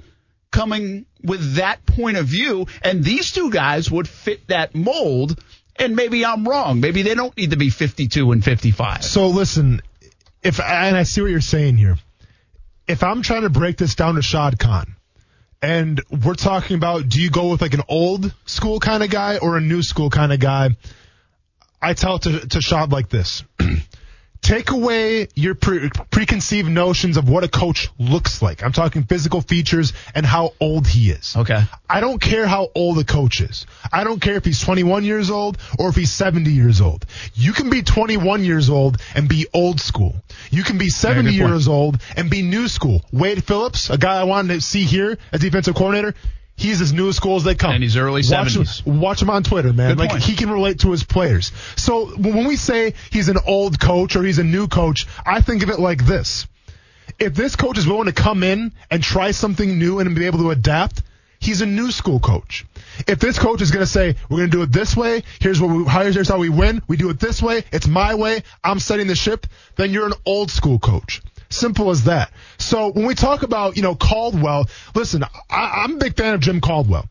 [0.52, 5.42] coming with that point of view, and these two guys would fit that mold.
[5.78, 6.82] And maybe I'm wrong.
[6.82, 9.04] Maybe they don't need to be 52 and 55.
[9.04, 9.82] So listen,
[10.44, 11.98] if and I see what you're saying here.
[12.88, 14.96] If I'm trying to break this down to Shad Khan,
[15.62, 19.38] and we're talking about do you go with like an old school kind of guy
[19.38, 20.72] or a new school kind of guy?
[21.82, 23.44] I tell to, to Shad like this.
[24.44, 28.62] Take away your pre- preconceived notions of what a coach looks like.
[28.62, 31.34] I'm talking physical features and how old he is.
[31.38, 31.64] Okay.
[31.90, 33.66] I don't care how old a coach is.
[33.92, 37.06] I don't care if he's 21 years old or if he's 70 years old.
[37.34, 40.14] You can be 21 years old and be old school.
[40.52, 43.02] You can be 70 good years old and be new school.
[43.14, 46.16] Wade Phillips, a guy I wanted to see here as defensive coordinator,
[46.56, 47.72] he's as new school as they come.
[47.72, 48.86] And he's early watch 70s.
[48.86, 49.92] Him, watch him on Twitter, man.
[49.92, 50.24] Good like point.
[50.24, 51.52] he can relate to his players.
[51.76, 55.64] So when we say he's an old coach or he's a new coach, I think
[55.64, 56.48] of it like this.
[57.20, 60.40] If this coach is willing to come in and try something new and be able
[60.40, 61.04] to adapt,
[61.40, 62.66] he's a new school coach.
[63.08, 65.60] If this coach is going to say, we're going to do it this way, here's
[65.60, 68.80] what we, here's how we win, we do it this way, it's my way, I'm
[68.80, 71.22] setting the ship, then you're an old school coach.
[71.54, 72.32] Simple as that.
[72.58, 76.42] So when we talk about, you know, Caldwell, listen, I, I'm a big fan of
[76.42, 77.08] Jim Caldwell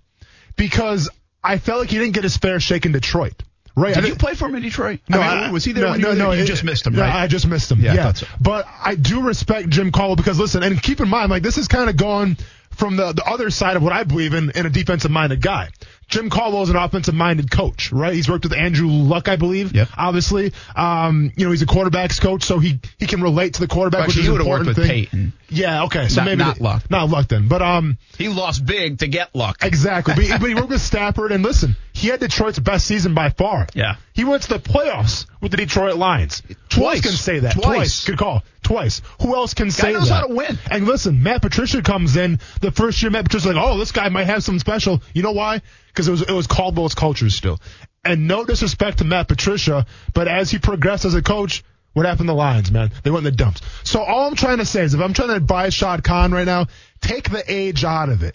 [0.56, 1.08] because
[1.42, 3.34] I felt like he didn't get his fair shake in Detroit.
[3.74, 3.96] Right?
[3.96, 5.00] I Did you play for him in Detroit?
[5.10, 6.32] I mean, I- was he there No, when you no, no.
[6.32, 7.14] You it- just missed him, no, right?
[7.14, 7.80] I just missed him.
[7.80, 8.26] Yeah, I Yeah, thought so.
[8.38, 11.68] but I do respect Jim Caldwell because listen, and keep in mind, like this is
[11.68, 12.36] kind of going
[12.70, 15.70] from the the other side of what I believe in in a defensive minded guy.
[16.12, 18.12] Jim Caldwell is an offensive minded coach, right?
[18.14, 19.74] He's worked with Andrew Luck, I believe.
[19.74, 19.88] Yep.
[19.96, 23.66] Obviously, um, you know, he's a quarterbacks coach, so he he can relate to the
[23.66, 25.06] quarterback, Actually, which is he an would've worked important with thing.
[25.06, 25.32] Peyton.
[25.48, 25.84] Yeah.
[25.84, 26.08] Okay.
[26.08, 26.90] So Not- maybe not Luck.
[26.90, 27.96] Not Luck then, but um.
[28.18, 29.58] He lost big to get luck.
[29.62, 30.14] Exactly.
[30.14, 33.30] But, he- but he worked with Stafford, and listen, he had Detroit's best season by
[33.30, 33.68] far.
[33.74, 33.94] Yeah.
[34.12, 36.42] He went to the playoffs with the Detroit Lions.
[36.48, 37.00] Who else Twice.
[37.00, 37.54] can say that?
[37.54, 38.04] Twice.
[38.04, 38.42] Good call.
[38.64, 39.02] Twice.
[39.20, 39.98] Who else can say that?
[40.00, 40.14] knows that?
[40.14, 40.58] how to win.
[40.68, 43.12] And listen, Matt Patricia comes in the first year.
[43.12, 45.00] Matt Patricia's like, oh, this guy might have something special.
[45.14, 45.62] You know why?
[45.86, 47.60] Because it was it was Caldwell's culture still.
[48.04, 51.62] And no disrespect to Matt Patricia, but as he progressed as a coach.
[51.94, 52.90] What happened to the Lions, man?
[53.02, 53.60] They went in the dumps.
[53.84, 56.46] So all I'm trying to say is if I'm trying to advise Shad Khan right
[56.46, 56.68] now,
[57.02, 58.34] take the age out of it.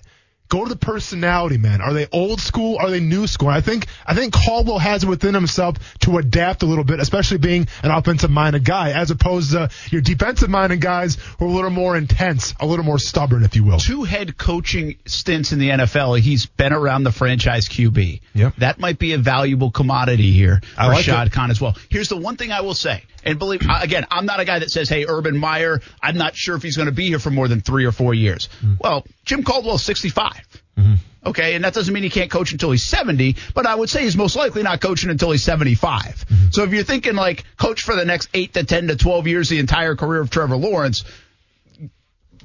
[0.50, 1.82] Go to the personality, man.
[1.82, 2.78] Are they old school?
[2.80, 3.50] Are they new school?
[3.50, 7.38] I think I think Caldwell has it within himself to adapt a little bit, especially
[7.38, 11.52] being an offensive minded guy, as opposed to your defensive minded guys who are a
[11.52, 13.78] little more intense, a little more stubborn, if you will.
[13.78, 16.20] Two head coaching stints in the NFL.
[16.20, 18.22] He's been around the franchise QB.
[18.34, 18.56] Yep.
[18.58, 21.32] That might be a valuable commodity here I for like Shad.
[21.32, 21.76] Khan as well.
[21.90, 24.72] Here's the one thing I will say, and believe again, I'm not a guy that
[24.72, 27.48] says, "Hey, Urban Meyer, I'm not sure if he's going to be here for more
[27.48, 28.78] than three or four years." Mm.
[28.80, 30.32] Well, Jim Caldwell's 65.
[30.78, 30.94] Mm-hmm.
[31.26, 34.04] Okay, and that doesn't mean he can't coach until he's 70, but I would say
[34.04, 36.02] he's most likely not coaching until he's 75.
[36.02, 36.36] Mm-hmm.
[36.52, 39.50] So if you're thinking like coach for the next 8 to 10 to 12 years,
[39.50, 41.04] the entire career of Trevor Lawrence,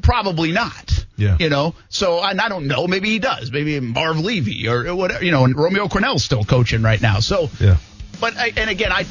[0.03, 1.07] probably not.
[1.17, 1.37] Yeah.
[1.39, 2.89] You know, so I don't know.
[2.89, 3.53] Maybe he does.
[3.53, 5.25] Maybe Marv Levy or whatever.
[5.25, 7.21] You know, and Romeo Crennel's still coaching right now.
[7.21, 7.77] So, Yeah.
[8.21, 9.05] but I, and again, I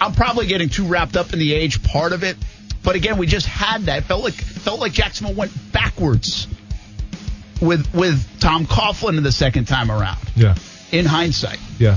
[0.00, 2.36] I'm probably getting too wrapped up in the age part of it.
[2.82, 3.98] But again, we just had that.
[3.98, 6.46] It felt like felt like Jacksonville went backwards
[7.60, 10.18] with with Tom Coughlin the second time around.
[10.36, 10.54] Yeah.
[10.92, 11.96] In hindsight, Yeah.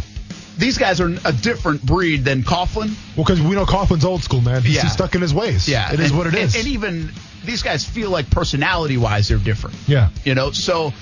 [0.57, 2.93] these guys are a different breed than Coughlin.
[3.15, 4.63] Well, because we know Coughlin's old school, man.
[4.63, 4.87] He's, Yeah.
[4.87, 5.67] stuck in his ways.
[5.67, 6.55] Yeah, it is and- what it is.
[6.55, 7.11] And, and even
[7.45, 9.75] these guys feel like personality wise they're different.
[9.87, 10.09] yeah.
[10.25, 10.93] You know, so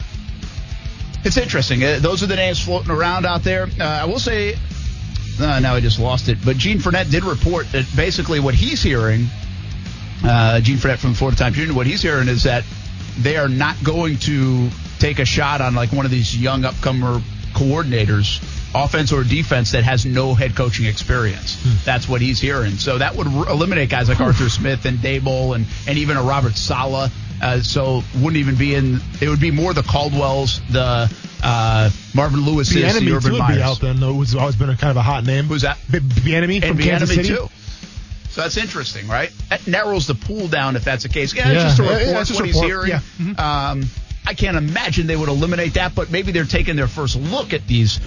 [1.24, 1.84] it's interesting.
[1.84, 3.68] Uh, those are the names floating around out there.
[3.80, 4.56] Uh, I will say,
[5.40, 8.84] uh, now I just lost it, but Gene Frenette did report that basically what he's
[8.84, 9.28] hearing,
[10.24, 12.64] uh, Gene Frenette from the Florida Times Union, what he's hearing is that
[13.20, 17.22] they are not going to take a shot on like one of these young upcomer
[17.54, 18.42] coordinators,
[18.76, 21.58] offense or defense, that has no head coaching experience.
[21.86, 22.74] That's what he's hearing.
[22.74, 26.56] So that would eliminate guys like Arthur Smith and Daboll and, and even a Robert
[26.56, 27.12] Saleh.
[27.42, 29.00] Uh, so wouldn't even be in.
[29.22, 33.38] It would be more the Caldwells, the uh, Marvin Lewis's, The the, enemy Urban too
[33.38, 34.00] would be out then.
[34.00, 35.46] Though it's always been a kind of a hot name.
[35.46, 35.78] Who's that?
[35.90, 37.50] Bieniemy from Kansas City too.
[38.36, 39.32] So that's interesting, right?
[39.50, 41.34] That narrows the pool down if that's the case.
[41.34, 41.54] Yeah, Yeah.
[41.54, 42.90] it's just a report yeah, it's just what a he's hearing.
[42.90, 43.00] Yeah.
[43.18, 43.40] Mhm.
[43.40, 43.90] Um,
[44.28, 47.66] I can't imagine they would eliminate that, but maybe they're taking their first look at
[47.66, 47.98] these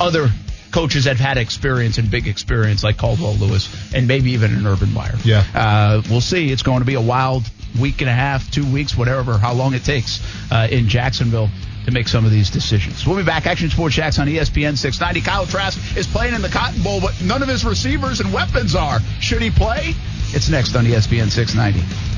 [0.00, 0.30] other
[0.70, 4.66] coaches that have had experience and big experience like Caldwell Lewis and maybe even an
[4.66, 5.14] Urban Meyer.
[5.24, 5.44] Yeah.
[5.54, 6.50] Uh, we'll see.
[6.50, 7.44] It's going to be a wild
[7.78, 11.50] week and a half, two weeks, whatever, how long it takes uh, in Jacksonville
[11.84, 13.06] to make some of these decisions.
[13.06, 13.46] We'll be back.
[13.46, 15.20] Action Sports Jax on ESPN 690.
[15.20, 18.74] Kyle Trask is playing in the Cotton Bowl, but none of his receivers and weapons
[18.74, 19.00] are.
[19.20, 19.94] Should he play?
[20.32, 22.13] It's next on ESPN 690.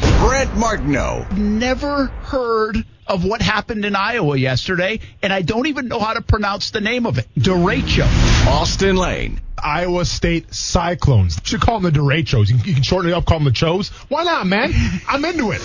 [0.00, 1.26] Brent Martineau.
[1.36, 6.22] Never heard of what happened in Iowa yesterday, and I don't even know how to
[6.22, 7.26] pronounce the name of it.
[7.38, 8.06] Derecho.
[8.46, 9.40] Austin Lane.
[9.58, 11.38] Iowa State Cyclones.
[11.44, 12.50] Should call them the Derechos.
[12.50, 13.88] You can, shorten it up, call them the Chos.
[14.08, 14.72] Why not, man?
[15.08, 15.60] I'm into it.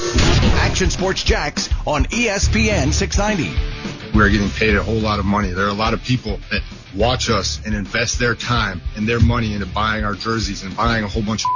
[0.59, 4.15] Action Sports Jax on ESPN 690.
[4.15, 5.49] we're getting paid a whole lot of money.
[5.51, 6.61] There are a lot of people that
[6.95, 11.03] watch us and invest their time and their money into buying our jerseys and buying
[11.03, 11.49] a whole bunch of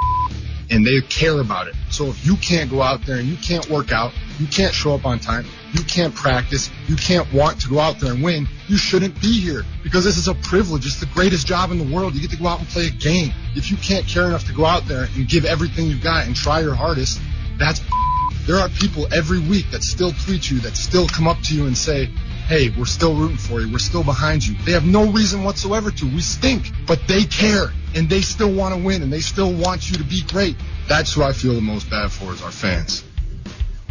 [0.70, 1.74] and they care about it.
[1.90, 4.94] So if you can't go out there and you can't work out, you can't show
[4.94, 8.46] up on time, you can't practice, you can't want to go out there and win,
[8.68, 10.86] you shouldn't be here because this is a privilege.
[10.86, 12.14] It's the greatest job in the world.
[12.14, 13.32] You get to go out and play a game.
[13.54, 16.34] If you can't care enough to go out there and give everything you've got and
[16.34, 17.20] try your hardest,
[17.58, 17.80] that's
[18.46, 21.66] there are people every week that still tweet you, that still come up to you
[21.66, 22.08] and say,
[22.46, 23.72] hey, we're still rooting for you.
[23.72, 24.56] We're still behind you.
[24.64, 26.04] They have no reason whatsoever to.
[26.06, 29.90] We stink, but they care and they still want to win and they still want
[29.90, 30.56] you to be great.
[30.88, 33.04] That's who I feel the most bad for is our fans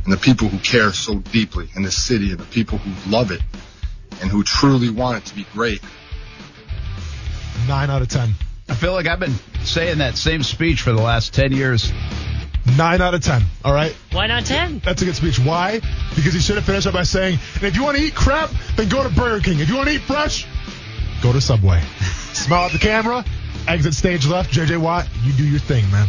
[0.06, 3.32] and the people who care so deeply in this city and the people who love
[3.32, 3.41] it
[4.22, 5.82] and who truly want it to be great.
[7.68, 8.34] Nine out of ten.
[8.70, 11.91] I feel like I've been saying that same speech for the last 10 years.
[12.78, 13.43] Nine out of ten.
[13.63, 13.95] All right.
[14.12, 14.82] Why not 10?
[14.84, 15.38] That's a good speech.
[15.39, 15.82] Why?
[16.15, 18.49] Because he should have finished up by saying, and if you want to eat crap,
[18.75, 19.60] then go to Burger King.
[19.60, 20.47] If you want to eat fresh,
[21.21, 21.82] go to Subway.
[22.34, 23.23] Smile at the camera,
[23.67, 24.51] exit stage left.
[24.51, 26.08] JJ Watt, you do your thing, man.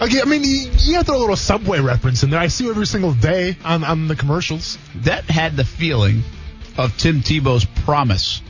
[0.00, 2.40] Okay, I mean, you, you have to throw a little Subway reference in there.
[2.40, 4.78] I see you every single day on, on the commercials.
[4.96, 6.22] That had the feeling
[6.78, 8.40] of Tim Tebow's promise.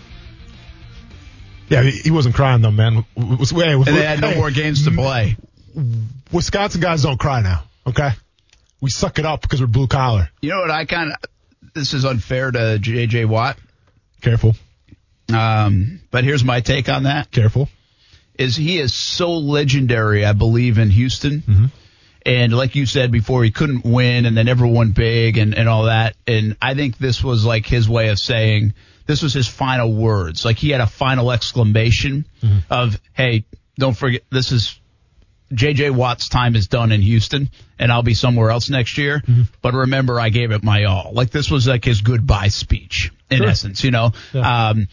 [1.69, 3.05] Yeah, he, he wasn't crying though, man.
[3.17, 5.37] Was, hey, And they had no more games to play.
[6.33, 7.65] Wisconsin guys don't cry now.
[7.87, 8.11] Okay,
[8.81, 10.31] we suck it up because we're blue collar.
[10.41, 13.25] You know what I kind of, this is unfair to J.J.
[13.25, 13.59] Watt,
[14.21, 14.55] Careful,
[15.33, 17.31] um, but here's my take on that.
[17.31, 17.69] careful.
[18.39, 21.71] is he is so legendary, I believe, in Houston.
[22.27, 25.67] And like you said before, he couldn't win and they never won big and, and
[25.69, 26.15] all that.
[26.27, 28.75] And I think this was like his way of saying
[29.07, 30.45] this was his final words.
[30.45, 32.27] Like he had a final exclamation
[32.69, 33.45] of, Hey,
[33.79, 34.79] don't forget, this is
[35.53, 39.23] JJ Watt's time is done in Houston and I'll be somewhere else next year.
[39.63, 41.13] But remember, I gave it my all.
[41.13, 43.49] Like this was like his goodbye speech in Sure.
[43.49, 44.13] essence, you know?
[44.35, 44.89] Um,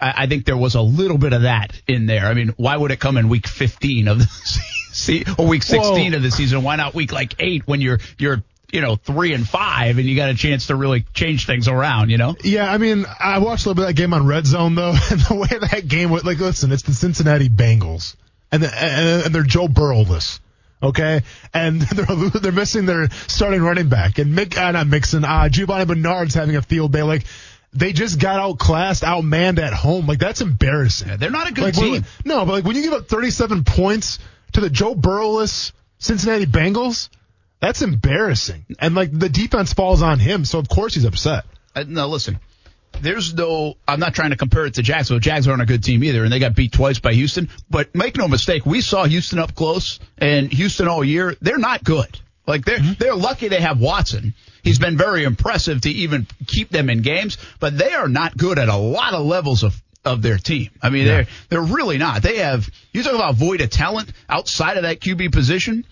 [0.00, 2.26] I, I think there was a little bit of that in there.
[2.26, 4.24] I mean, why would it come in week 15 of the
[4.92, 6.16] season or week 16 Whoa.
[6.16, 6.62] of the season?
[6.62, 8.42] Why not week like eight when you're, you're,
[8.72, 12.10] you know, three and five and you got a chance to really change things around,
[12.10, 12.34] you know?
[12.42, 14.90] Yeah, I mean, I watched a little bit of that game on Red Zone though,
[15.10, 16.24] and the way that game went.
[16.24, 18.16] Like, listen, it's the Cincinnati Bengals,
[18.52, 20.40] and and, and they're Joe Burrowless.
[20.82, 21.22] Okay,
[21.54, 25.86] and they're they're missing their starting running back, and Mick, uh, not Mixon, uh, Giovani
[25.86, 27.02] Bernard's having a field day.
[27.02, 27.24] Like,
[27.72, 30.06] they just got outclassed, outmanned at home.
[30.06, 31.08] Like, that's embarrassing.
[31.08, 31.92] Yeah, they're not a good like, team.
[31.92, 34.18] when- no, but like when you give up 37 points
[34.52, 37.08] to the Joe Burrowless Cincinnati Bengals,
[37.60, 38.66] that's embarrassing.
[38.78, 41.44] And like the defense falls on him, so of course he's upset.
[41.74, 42.38] Uh, no, listen.
[43.00, 43.74] There's no.
[43.86, 45.20] I'm not trying to compare it to Jacksonville.
[45.20, 47.48] Jags aren't a good team either, and they got beat twice by Houston.
[47.70, 51.34] But make no mistake, we saw Houston up close, and Houston all year.
[51.40, 52.18] They're not good.
[52.46, 52.92] Like they're mm-hmm.
[52.98, 54.34] they're lucky they have Watson.
[54.62, 58.58] He's been very impressive to even keep them in games, but they are not good
[58.58, 60.70] at a lot of levels of of their team.
[60.80, 62.22] I mean, they're they're really not.
[62.22, 62.68] They have.
[62.92, 65.84] You talk about void of talent outside of that QB position.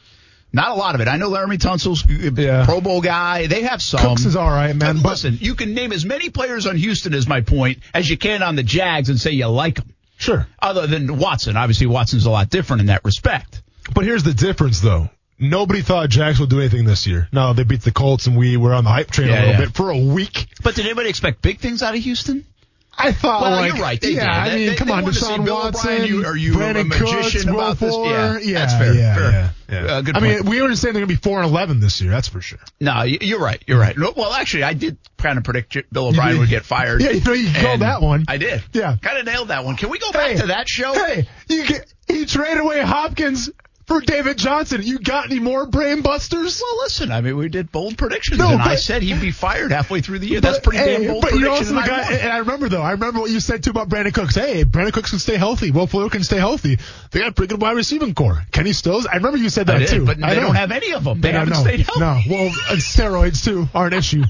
[0.54, 1.08] Not a lot of it.
[1.08, 2.64] I know Laremy Tunsil's uh, Yeah.
[2.64, 3.46] Pro Bowl guy.
[3.48, 4.00] They have some.
[4.00, 6.76] Cooks is all right, man, But but- listen, you can name as many players on
[6.76, 9.92] Houston as my point as you can on the Jags and say you like them.
[10.16, 10.46] Sure.
[10.60, 13.62] Other than Watson, obviously Watson's a lot different in that respect.
[13.92, 15.10] But here's the difference, though.
[15.40, 17.28] Nobody thought Jags would do anything this year.
[17.32, 19.52] No, they beat the Colts, and we were on the hype train Yeah, a little
[19.54, 19.60] yeah.
[19.66, 20.46] bit for a week.
[20.62, 22.46] But did anybody expect big things out of Houston?
[22.96, 24.00] I thought, Well, like, you're right.
[24.00, 24.52] They yeah, did.
[24.52, 26.04] I mean, they- come they on, wanted to see Deshaun Watson.
[26.06, 27.94] You- are you a magician Cooks, about this?
[27.94, 29.30] Yeah, yeah, that's fair, Yeah, fair.
[29.30, 29.92] yeah, yeah.
[29.96, 32.10] Uh, I mean, we were saying they're going to be four and eleven this year.
[32.10, 32.58] That's for sure.
[32.80, 33.62] No, you're right.
[33.66, 33.96] You're right.
[33.98, 37.00] Well, actually, I did kind of predict Bill O'Brien would get fired.
[37.02, 38.24] Yeah, you know, you called that one.
[38.28, 38.62] I did.
[38.72, 38.96] Yeah.
[39.00, 39.76] Kind of nailed that one.
[39.76, 40.92] Can we go back Hey, to that show?
[40.92, 43.50] Hey, you get he traded away Hopkins
[43.86, 44.82] for David Johnson.
[44.82, 46.60] You got any more brain busters?
[46.62, 47.10] Well, listen.
[47.12, 50.20] I mean, we did bold predictions, No, and I said he'd be fired halfway through
[50.20, 50.40] the year.
[50.40, 51.50] That's pretty hey, damn bold But you're prediction.
[51.50, 52.20] also the and I guy, won.
[52.20, 52.82] and I remember though.
[52.82, 54.34] I remember what you said too about Brandin Cooks.
[54.34, 55.70] Hey, Brandin Cooks can stay healthy.
[55.70, 56.78] Will Fuller can stay healthy.
[57.10, 58.42] They got a pretty good wide receiving core.
[58.52, 59.06] Kenny Stills.
[59.06, 60.06] I remember you said that I did, too.
[60.06, 61.20] but I they don't have any of them.
[61.20, 62.00] They Yeah, haven't no, stayed healthy.
[62.00, 64.24] No, well, and steroids too are an issue.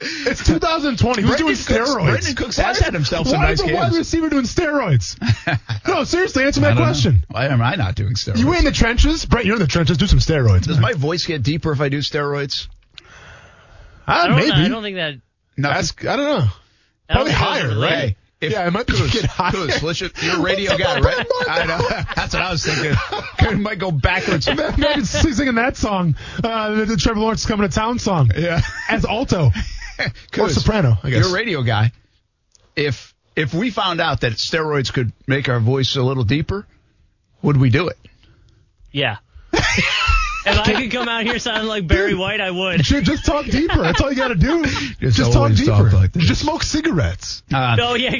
[0.00, 1.22] It's 2020.
[1.22, 2.16] Who's doing Brandin Cooks- steroids?
[2.18, 3.72] Brandin Cooks has had himself some nice games.
[3.72, 5.86] why nice is a wide receiver doing steroids?
[5.88, 6.84] no, seriously, answer I my don't know.
[6.84, 7.24] question.
[7.28, 8.38] Why am I not doing steroids?
[8.38, 9.46] You were in the trenches, Brent.
[9.46, 9.98] You're in the trenches.
[9.98, 10.62] Do some steroids.
[10.62, 10.82] Does man.
[10.82, 12.68] my voice get deeper if I do steroids?
[14.06, 14.50] Ah, I don't, maybe.
[14.52, 15.14] I don't think that.
[15.56, 15.68] No.
[15.70, 16.46] Ask, I don't know.
[17.08, 17.94] Probably think those are higher, related.
[17.94, 18.16] right?
[18.42, 19.52] Hey, if, yeah, it might be Coos, get higher.
[19.52, 21.26] Coos, let's just- you're a radio guy, right?
[21.48, 21.78] I know.
[22.16, 22.94] That's what I was thinking.
[23.52, 24.46] It might go backwards.
[24.48, 28.30] Maybe he's singing that song, uh, the, the Trevor Lawrence coming to town song.
[28.36, 28.60] Yeah.
[28.88, 29.50] As alto
[30.38, 31.24] or soprano, I guess.
[31.26, 31.92] You're a radio guy.
[32.76, 36.66] If if we found out that steroids could make our voice a little deeper,
[37.42, 37.98] would we do it?
[38.92, 39.18] Yeah.
[40.46, 42.82] If I could come out here sounding like Barry White, I would.
[42.82, 43.78] Ju- just talk deeper.
[43.82, 44.64] That's all you got to do.
[45.00, 45.90] Just Just, talk deeper.
[45.90, 46.12] talk like.
[46.12, 47.42] Just smoke cigarettes.
[47.52, 48.10] Uh, Oh yeah.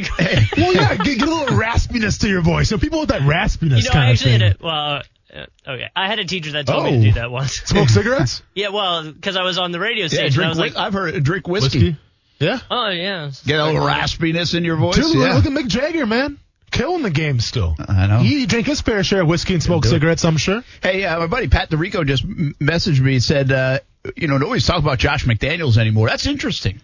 [0.57, 2.69] Well, yeah, get, get a little raspiness to your voice.
[2.69, 5.03] So people with that raspiness You know, kind I actually of had a well.
[5.35, 6.93] Uh, okay, I had a teacher that told me Oh.
[6.99, 7.53] to do that once.
[7.65, 8.43] Smoke cigarettes?
[8.55, 10.43] yeah, well, because I was on the radio yeah, station.
[10.43, 11.97] I was like, I've heard drink whiskey.
[12.39, 12.59] Yeah.
[12.71, 13.31] oh yeah.
[13.47, 14.97] Get a little raspiness in your voice.
[14.97, 15.35] Dude, yeah.
[15.35, 16.39] look at Mick Jagger, man.
[16.73, 17.77] Killing the game still.
[17.87, 18.19] I know.
[18.19, 19.85] He drank his fair share of whiskey and it.
[19.85, 20.65] cigarettes, I'm sure.
[20.83, 23.79] Hey, uh, my buddy Pat DeRico just m- messaged me and said, uh,
[24.17, 26.09] you know, nobody's talking about Josh McDaniels anymore.
[26.09, 26.81] That's interesting.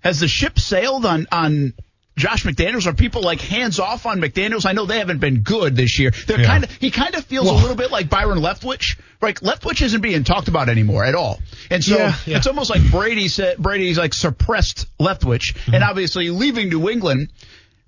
[0.00, 1.72] Has the ship sailed on on
[2.16, 2.86] Josh McDaniels?
[2.86, 4.66] Are people like hands off on McDaniels?
[4.66, 6.10] I know they haven't been good this year.
[6.26, 6.46] They're Yeah.
[6.46, 8.98] kind of he kind of feels Well- a little bit like Byron Leftwich.
[9.22, 12.36] Like Leftwich isn't being talked about anymore at all, and so Yeah, yeah.
[12.36, 15.74] it's almost like Brady said Brady's like suppressed Leftwich, Mm-hmm.
[15.74, 17.28] and obviously leaving New England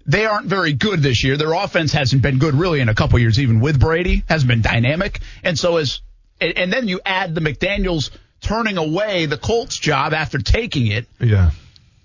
[0.06, 1.36] they aren't very good this year.
[1.36, 4.62] Their offense hasn't been good really in a couple years, even with Brady, hasn't been
[4.62, 5.20] dynamic.
[5.44, 6.00] And so as,
[6.40, 8.10] and, then you add the McDaniels
[8.40, 11.06] turning away the Colts job after taking it.
[11.20, 11.50] Yeah.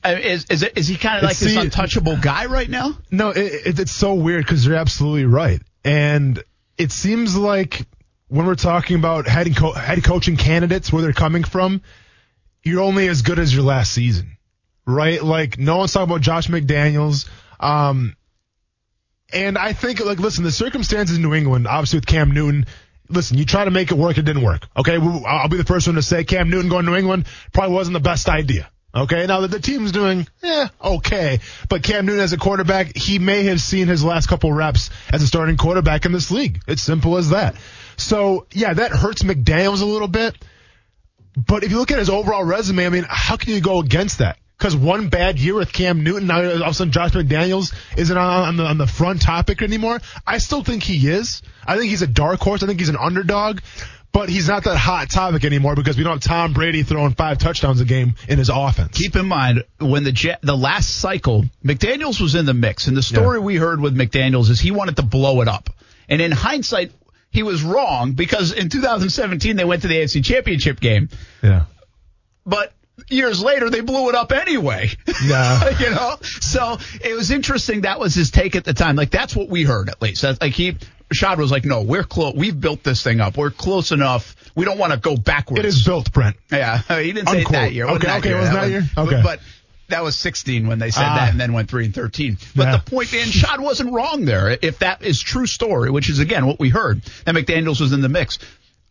[0.03, 2.95] Uh, Is, is, he kind of like It's this untouchable guy right now?
[3.10, 5.60] No, it, it, it's so weird because you're absolutely right.
[5.84, 6.43] And
[6.77, 7.88] it seems like
[8.27, 11.81] when we're talking about head, co- head coaching candidates, where they're coming from,
[12.63, 14.38] you're only as good as your last season,
[14.86, 15.23] right?
[15.23, 17.27] Like no one's talking about Josh McDaniels.
[17.59, 18.15] Um,
[19.33, 22.65] and I think, like, listen, the circumstances in New England, obviously with Cam Newton,
[23.09, 24.67] listen, you try to make it work, it didn't work.
[24.77, 27.75] Okay, I'll be the first one to say Cam Newton going to New England probably
[27.75, 28.69] wasn't the best idea.
[28.93, 33.19] Okay, now that the team's doing, eh, okay, but Cam Newton as a quarterback, he
[33.19, 36.61] may have seen his last couple reps as a starting quarterback in this league.
[36.65, 37.55] It's simple as that.
[37.97, 40.37] So yeah, that hurts McDaniels a little bit.
[41.35, 44.19] But if you look at his overall resume, I mean, how can you go against
[44.19, 44.37] that?
[44.57, 48.17] Because one bad year with Cam Newton, now all of a sudden Josh McDaniels isn't
[48.17, 49.99] on, on, the, on the front topic anymore.
[50.25, 51.41] I still think he is.
[51.65, 52.63] I think he's a dark horse.
[52.63, 53.59] I think he's an underdog.
[54.13, 57.37] But he's not that hot topic anymore because we don't have Tom Brady throwing five
[57.37, 58.97] touchdowns a game in his offense.
[58.97, 62.95] Keep in mind when the Jet, the last cycle, McDaniels was in the mix, and
[62.95, 65.69] the story we heard with McDaniels is he wanted to blow it up.
[66.07, 66.93] And in hindsight,
[67.29, 71.09] he was wrong because in 2017 they went to the AFC Championship game,
[71.43, 71.65] yeah.
[72.45, 72.71] but
[73.10, 74.89] years later they blew it up anyway.
[75.23, 75.77] Yeah.
[75.79, 77.81] you know, so it was interesting.
[77.81, 78.95] That was his take at the time.
[78.95, 80.21] Like that's what we heard at least.
[80.21, 80.77] That's, like he.
[81.12, 82.34] Shad was like, no, we're close.
[82.36, 83.38] We've built this thing up.
[83.38, 84.36] We're close enough.
[84.55, 85.60] We don't want to go backwards.
[85.60, 86.36] It is built, Brent.
[86.51, 87.51] Yeah, he didn't say it Unquote.
[87.53, 87.86] that year.
[87.86, 88.38] It Okay, that okay, year.
[88.38, 88.84] it wasn't that was- year?
[88.97, 89.21] Okay.
[89.23, 89.39] But
[89.89, 91.15] that was 16 when they said Ah.
[91.17, 92.39] that and then went 3 and 13.
[92.55, 92.77] But Yeah.
[92.77, 94.58] the point being, Shad wasn't wrong there.
[94.60, 98.01] If that is true story, which is again what we heard, that McDaniels was in
[98.01, 98.39] the mix.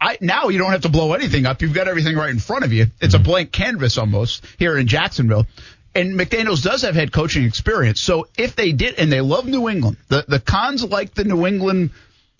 [0.07, 1.62] I, now you don't have to blow anything up.
[1.62, 2.87] You've got everything right in front of you.
[3.01, 3.25] It's a Mm-hmm.
[3.25, 5.47] blank canvas almost here in Jacksonville.
[5.95, 8.01] And McDaniels does have head coaching experience.
[8.01, 11.47] So if they did, and they love New England, the, the cons like the New
[11.47, 11.90] England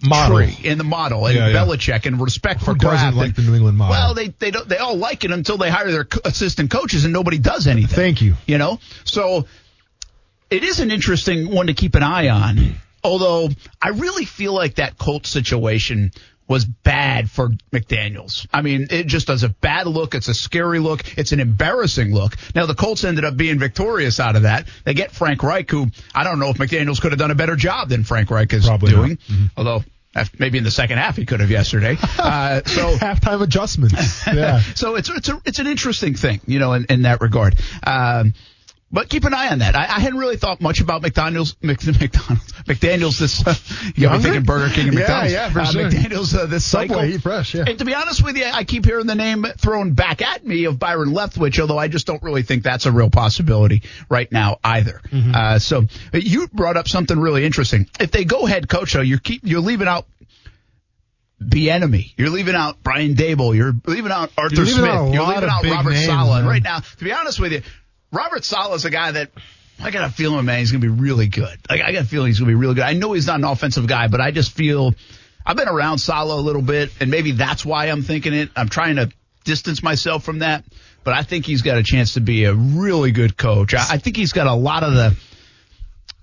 [0.03, 0.37] Model.
[0.39, 1.57] tree in the model and Yeah, yeah.
[1.65, 3.93] Belichick and respect for Who doesn't Kraft like and- the New England model?
[3.93, 7.13] Well, they they don't they all like it until they hire their assistant coaches and
[7.15, 7.89] nobody does anything.
[7.97, 8.35] Thank you.
[8.47, 9.47] You know, so
[10.51, 12.75] it is an interesting one to keep an eye on.
[13.03, 13.49] Although
[13.81, 16.11] I really feel like that Colts situation
[16.47, 18.47] was bad for McDaniels.
[18.53, 20.15] I mean, it just does a bad look.
[20.15, 21.17] It's a scary look.
[21.17, 22.37] It's an embarrassing look.
[22.55, 24.67] Now the Colts ended up being victorious out of that.
[24.85, 27.57] They get Frank Reich, who I don't know if McDaniels could have done a better
[27.57, 29.19] job than Frank Reich is Probably doing.
[29.57, 29.85] Although
[30.39, 31.97] maybe in the second half he could have yesterday.
[32.17, 34.27] Uh, so Halftime adjustments.
[34.33, 34.61] Yeah.
[34.61, 37.55] so it's it's a, it's an interesting thing, you know, in, in that regard.
[37.83, 38.35] Um,
[38.91, 39.75] but keep an eye on that.
[39.75, 43.45] I, I hadn't really thought much about McDonald's, Mc, McDonald's, McDaniel's this.
[43.47, 43.55] Uh,
[43.97, 45.33] you know, I'm thinking Burger King and McDonald's.
[45.33, 45.91] yeah, yeah, for uh, sure.
[45.91, 46.97] McDaniel's uh, this cycle.
[46.97, 47.65] Subway, fresh, yeah.
[47.67, 50.65] And to be honest with you, I keep hearing the name thrown back at me
[50.65, 54.59] of Byron Leftwich, although I just don't really think that's a real possibility right now
[54.63, 55.01] either.
[55.11, 55.33] Mm-hmm.
[55.35, 57.89] Uh, so you brought up something really interesting.
[57.99, 60.07] If they go head coach, though, you're keep you're leaving out
[61.43, 62.13] Bieniemy.
[62.17, 63.57] You're leaving out Brian Daboll.
[63.57, 64.91] You're leaving out Arthur You're leaving Smith.
[64.91, 66.45] out you're leaving out Robert names, Saleh.
[66.45, 67.63] Right now, to be honest with you,
[68.15, 69.31] Robert Saleh is a guy that
[69.83, 71.59] I got a feeling, man, he's going to be really good.
[71.69, 72.85] Like I got a feeling he's going to be really good.
[72.85, 74.95] I know he's not an offensive guy, but I just feel
[75.45, 78.51] I've been around Saleh a little bit, and maybe that's why I'm thinking it.
[78.57, 79.11] I'm trying to
[79.45, 80.65] distance myself from that.
[81.03, 83.75] but I think he's got a chance to be a really good coach.
[83.75, 85.17] I, I think he's got a lot of the.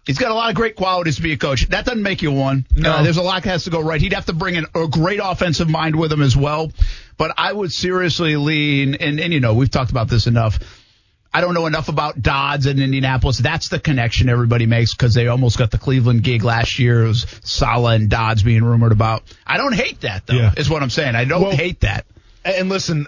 [0.03, 1.67] He's got a lot of great qualities to be a coach.
[1.69, 2.65] That doesn't make you one.
[2.75, 2.91] No.
[2.91, 4.01] Uh, there's a lot that has to go right.
[4.01, 6.71] He'd have to bring in a great offensive mind with him as well.
[7.17, 10.57] But I would seriously lean, and, and you know, we've talked about this enough.
[11.33, 13.37] I don't know enough about Dodds in Indianapolis.
[13.37, 17.05] That's the connection everybody makes because they almost got the Cleveland gig last year.
[17.05, 19.23] It was Saleh and Dodds being rumored about.
[19.47, 20.33] I don't hate that though.
[20.35, 20.51] Yeah.
[20.57, 21.15] Is what I'm saying.
[21.15, 22.05] I don't Well- hate that.
[22.43, 23.05] And listen,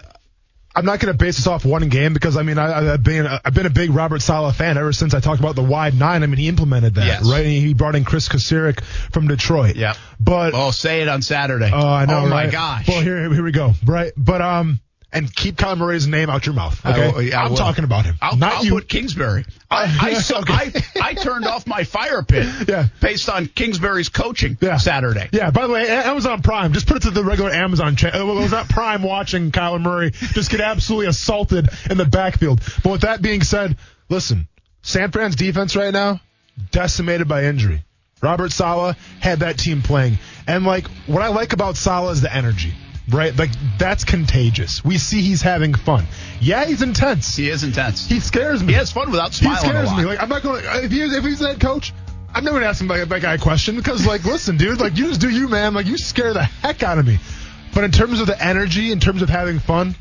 [0.76, 3.26] I'm not going to base this off one game because I mean I, I've been
[3.26, 6.22] I've been a big Robert Saleh fan ever since I talked about the wide nine.
[6.22, 7.30] I mean he implemented that Yes.
[7.30, 7.44] right.
[7.44, 9.76] He brought in Kris Kocurek from Detroit.
[9.76, 9.94] Yeah.
[10.18, 11.70] But Oh, say it on Saturday.
[11.72, 12.20] Oh, I know.
[12.20, 12.52] Oh my right?
[12.52, 12.88] gosh.
[12.88, 13.74] Well, here, here we go.
[13.84, 14.80] Right, but um,
[15.14, 16.84] and keep Kyler Murray's name out your mouth.
[16.84, 17.56] Okay, I will- yeah, I I'm will.
[17.56, 18.72] talking about him, I'll, not I'll you.
[18.72, 19.44] put Kingsbury.
[19.70, 20.52] I, I, Okay.
[21.00, 22.88] I, I turned off my fire pit Yeah.
[23.00, 24.76] based on Kingsbury's coaching Yeah.
[24.76, 25.28] Saturday.
[25.32, 25.50] Yeah.
[25.50, 26.72] By the way, Amazon Prime.
[26.72, 28.28] Just put it to the regular Amazon channel.
[28.28, 32.60] It uh, was not Prime watching Kyler Murray just get absolutely assaulted in the backfield.
[32.82, 33.76] But with that being said,
[34.08, 34.48] listen,
[34.82, 36.20] San Fran's defense right now
[36.70, 37.84] decimated by injury.
[38.22, 42.34] Robert Saleh had that team playing, and like what I like about Saleh is the
[42.34, 42.72] energy.
[43.08, 44.82] Right, like that's contagious.
[44.82, 46.06] We see he's having fun.
[46.40, 47.36] Yeah, he's intense.
[47.36, 48.06] He is intense.
[48.06, 48.68] He scares me.
[48.68, 50.04] He has fun without He smiling a scares me.
[50.06, 50.62] Like I'm not going.
[50.62, 51.92] to If he's if he's that coach,
[52.34, 54.96] I'm never gonna ask him like that guy a question because like, listen, dude, like
[54.96, 55.74] you just do you, man.
[55.74, 57.18] Like you scare the heck out of me.
[57.74, 59.96] But in terms of the energy, in terms of having fun,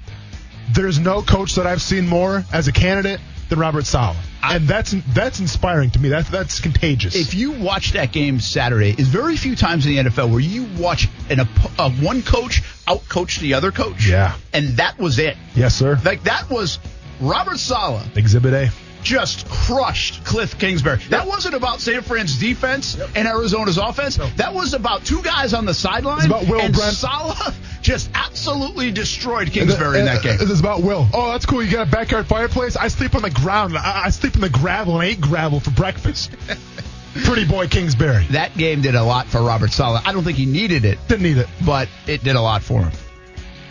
[0.72, 3.20] there's no coach that I've seen more as a candidate
[3.54, 6.10] than Robert Saleh, and that's that's inspiring to me.
[6.10, 7.16] That's that's contagious.
[7.16, 10.66] if you watch that game Saturday, is very few times in the NFL where you
[10.78, 14.08] watch an oppo- uh, one coach outcoach the other coach.
[14.08, 14.36] Yeah.
[14.54, 15.38] and that was it.
[15.56, 16.00] yes, sir.
[16.04, 16.80] Like that was
[17.22, 18.72] Robert Saleh Exhibit A.
[19.04, 20.98] just crushed Kliff Kingsbury.
[21.10, 24.18] That wasn't about San Fran's defense and Arizona's offense.
[24.38, 26.18] That was about two guys on the sideline.
[26.18, 26.96] It's about Will and Brent.
[26.96, 28.10] Saleh just
[28.48, 30.38] absolutely destroyed Kingsbury in that game.
[30.38, 31.08] This is about Will.
[31.14, 31.64] Oh, that's cool.
[31.64, 32.76] You got a backyard fireplace.
[32.76, 33.78] I sleep on the ground.
[33.78, 36.36] I, I sleep in the gravel and I eat gravel for breakfast.
[37.26, 38.26] Pretty boy Kingsbury.
[38.32, 40.02] That game did a lot for Robert Saleh.
[40.06, 41.48] I don't think he needed it, Didn't need it.
[41.66, 42.92] but it did a lot for him.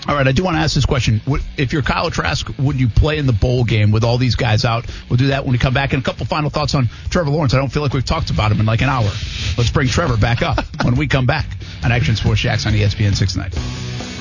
[0.08, 1.20] All right, I do want to ask this question.
[1.56, 4.64] If you're Kyle Trask, would you play in the bowl game with all these guys
[4.64, 4.86] out?
[5.08, 5.92] We'll do that when we come back.
[5.92, 7.54] And a couple final thoughts on Trevor Lawrence.
[7.54, 9.08] I don't feel like we've talked about him in like an hour.
[9.56, 11.46] Let's bring Trevor back up when we come back
[11.84, 14.11] on Action Sports Jax on ESPN 690.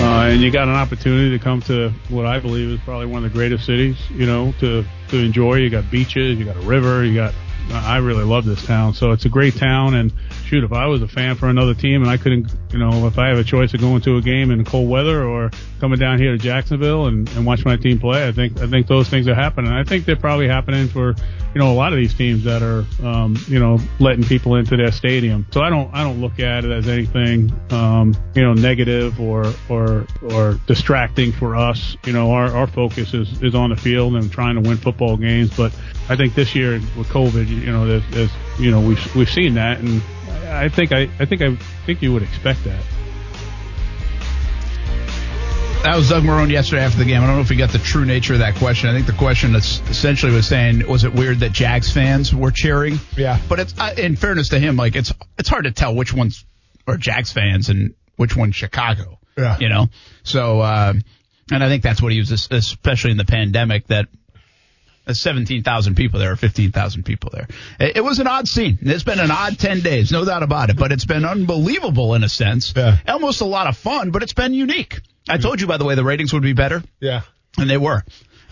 [0.00, 3.24] Uh, and you got an opportunity to come to what I believe is probably one
[3.24, 5.56] of the greatest cities, you know, to to enjoy.
[5.56, 7.32] You got beaches, you got a river, you got.
[7.72, 9.94] I really love this town, so it's a great town.
[9.94, 10.12] And
[10.44, 13.18] shoot, if I was a fan for another team and I couldn't, you know, if
[13.18, 15.50] I have a choice of going to a game in cold weather or
[15.80, 18.86] coming down here to Jacksonville and, and watch my team play, I think I think
[18.86, 19.72] those things are happening.
[19.72, 21.14] I think they're probably happening for,
[21.54, 24.76] you know, a lot of these teams that are, um, you know, letting people into
[24.76, 25.46] their stadium.
[25.50, 29.52] So I don't I don't look at it as anything, um, you know, negative or
[29.68, 31.96] or or distracting for us.
[32.04, 35.16] You know, our our focus is is on the field and trying to win football
[35.16, 35.56] games.
[35.56, 35.72] But
[36.08, 39.54] I think this year with COVID, you know, there's, there's you know we've we've seen
[39.54, 40.02] that, and
[40.48, 42.82] I think I I think I think you would expect that.
[45.84, 47.22] That was Doug Marrone yesterday after the game.
[47.22, 48.88] I don't know if he got the true nature of that question.
[48.88, 52.50] I think the question that's essentially was saying, was it weird that Jags fans were
[52.50, 52.98] cheering?
[53.18, 53.38] Yeah.
[53.50, 56.46] But it's in fairness to him, like it's it's hard to tell which ones
[56.86, 59.18] are Jags fans and which one's Chicago.
[59.36, 59.58] Yeah.
[59.58, 59.88] You know.
[60.22, 60.94] So, uh,
[61.52, 64.08] and I think that's what he was, especially in the pandemic, that.
[65.06, 67.46] Uh, 17,000 people there or 15,000 people there.
[67.78, 68.78] It, it was an odd scene.
[68.80, 72.24] It's been an odd 10 days, no doubt about it, but it's been unbelievable in
[72.24, 72.72] a sense.
[72.76, 72.98] Yeah.
[73.06, 75.00] Almost a lot of fun, but it's been unique.
[75.28, 76.82] I told you, by the way, the ratings would be better.
[77.00, 77.22] Yeah.
[77.56, 78.02] And they were.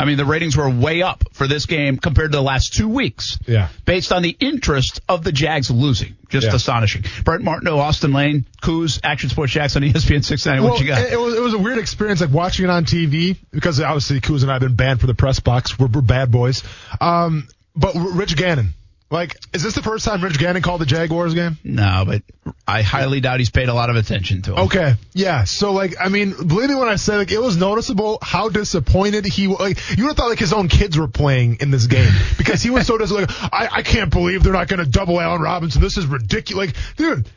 [0.02, 2.88] I mean, the ratings were way up for this game compared to the last two
[2.88, 3.38] weeks.
[3.46, 3.68] Yeah.
[3.84, 6.16] Based on the interest of the Jags losing.
[6.28, 6.56] Just Yeah.
[6.56, 7.04] astonishing.
[7.22, 10.68] Brent Martineau, Austin Lane, Coos, Action Sports Jax on ESPN 690.
[10.68, 11.02] What you got?
[11.02, 14.20] It, it was it was a weird experience, like watching it on TV because obviously
[14.20, 15.78] Coos and I have been banned for the press box.
[15.78, 16.64] We're, we're bad boys.
[17.00, 17.46] Um,
[17.76, 18.74] but Rich Gannon,
[19.12, 21.58] like, is this the first time Rich Gannon called the Jaguars game?
[21.62, 22.22] no, but
[22.66, 24.58] I highly doubt he's paid a lot of attention to him.
[24.60, 25.44] Okay, yeah.
[25.44, 29.26] So like, I mean, believe me when I say like, it was noticeable how disappointed
[29.26, 29.60] he was.
[29.60, 32.62] Like, you would have thought like his own kids were playing in this game because
[32.62, 33.30] he was so disappointed.
[33.30, 35.82] Like, I, I can't believe they're not going to double Allen Robinson.
[35.82, 36.68] This is ridiculous.
[36.68, 37.28] Like, dude.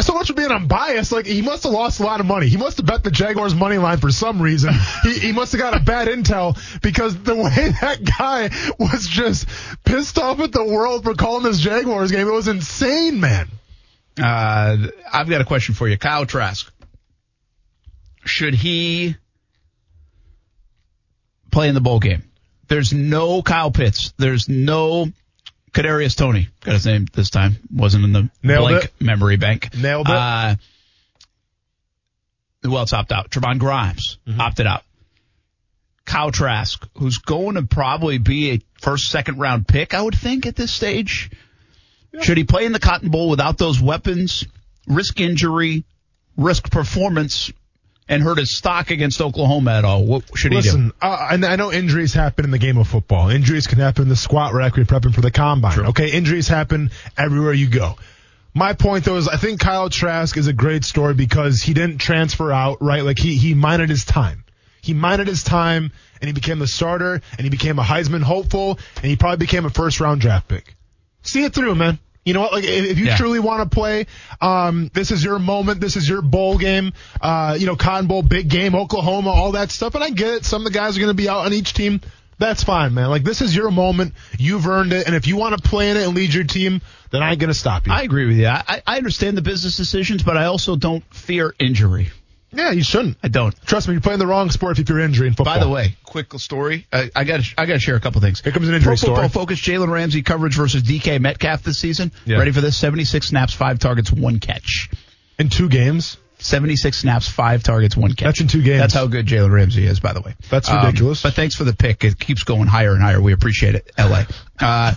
[0.00, 1.12] So much for being unbiased.
[1.12, 2.48] Like he must have lost a lot of money.
[2.48, 4.72] He must have bet the Jaguars money line for some reason.
[5.02, 9.48] he, he must have got a bad intel because the way that guy was just
[9.84, 13.48] pissed off at the world for calling this Jaguars game, it was insane, man.
[14.20, 15.96] Uh, I've got a question for you.
[15.96, 16.70] Kyle Trask.
[18.24, 19.16] Should he
[21.50, 22.24] play in the bowl game?
[22.68, 24.12] There's no Kyle Pitts.
[24.18, 25.10] There's no
[25.72, 26.48] Kadarius Toney.
[26.64, 27.56] Got his name this time.
[27.74, 28.92] Wasn't in the Nailed blank it.
[29.00, 29.74] memory bank.
[29.76, 30.14] Nailed it.
[30.14, 30.56] Uh,
[32.62, 33.30] who else opted out?
[33.30, 34.40] Trevon Grimes Mm-hmm.
[34.40, 34.82] opted out.
[36.04, 40.44] Kyle Trask, who's going to probably be a first, second round pick, I would think
[40.46, 41.30] at this stage.
[42.22, 44.44] Should he play in the Cotton Bowl without those weapons,
[44.88, 45.84] risk injury,
[46.36, 47.52] risk performance,
[48.10, 50.04] and hurt his stock against Oklahoma at all?
[50.04, 50.94] What should he Listen, do?
[51.00, 53.30] uh, I know injuries happen in the game of football.
[53.30, 55.78] Injuries can happen in the squat rack when you're prepping for the combine.
[55.78, 57.96] Okay, injuries happen everywhere you go.
[58.52, 61.98] My point though is I think Kyle Trask is a great story because he didn't
[61.98, 63.04] transfer out, right?
[63.04, 64.44] Like he he minded his time.
[64.82, 68.78] He minded his time and he became the starter and he became a Heisman hopeful
[68.96, 70.74] and he probably became a first round draft pick.
[71.22, 72.00] See it through, man.
[72.24, 72.52] You know what?
[72.52, 73.16] Like if you Yeah.
[73.16, 74.06] truly want to play,
[74.40, 75.80] um, this is your moment.
[75.80, 76.92] This is your bowl game.
[77.20, 79.94] Uh, you know, Cotton Bowl, big game, Oklahoma, all that stuff.
[79.94, 80.44] And I get it.
[80.44, 82.00] Some of the guys are going to be out on each team.
[82.38, 83.10] That's fine, man.
[83.10, 84.14] Like this is your moment.
[84.38, 85.06] You've earned it.
[85.06, 87.38] And if you want to play in it and lead your team, then I ain't
[87.40, 87.92] going to stop you.
[87.92, 88.46] I agree with you.
[88.46, 92.10] I, I understand the business decisions, but I also don't fear injury.
[92.52, 93.16] Yeah, you shouldn't.
[93.22, 93.54] I don't.
[93.66, 95.54] Trust me, you're playing the wrong sport if you're injured in football.
[95.56, 96.86] By the way, quick story.
[96.92, 98.40] I, I got I got to share a couple things.
[98.40, 99.28] Here comes an injury Pro Football story.
[99.28, 102.12] Focus Jalen Ramsey coverage versus DK Metcalf this season.
[102.24, 102.38] Yeah.
[102.38, 102.76] Ready for this?
[102.76, 104.90] 76 snaps, five targets, one catch.
[105.38, 108.24] in two games, 76 snaps, five targets, one catch.
[108.26, 108.80] That's in two games.
[108.80, 110.34] That's how good Jalen Ramsey is, by the way.
[110.50, 111.22] That's Um, ridiculous.
[111.22, 112.02] but thanks for the pick.
[112.04, 113.20] It keeps going higher and higher.
[113.20, 114.24] We appreciate it, LA.
[114.62, 114.92] Uh,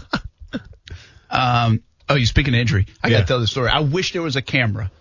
[1.29, 3.69] um, oh, you speaking of injury, I got to tell the story.
[3.69, 4.91] I wish there was a camera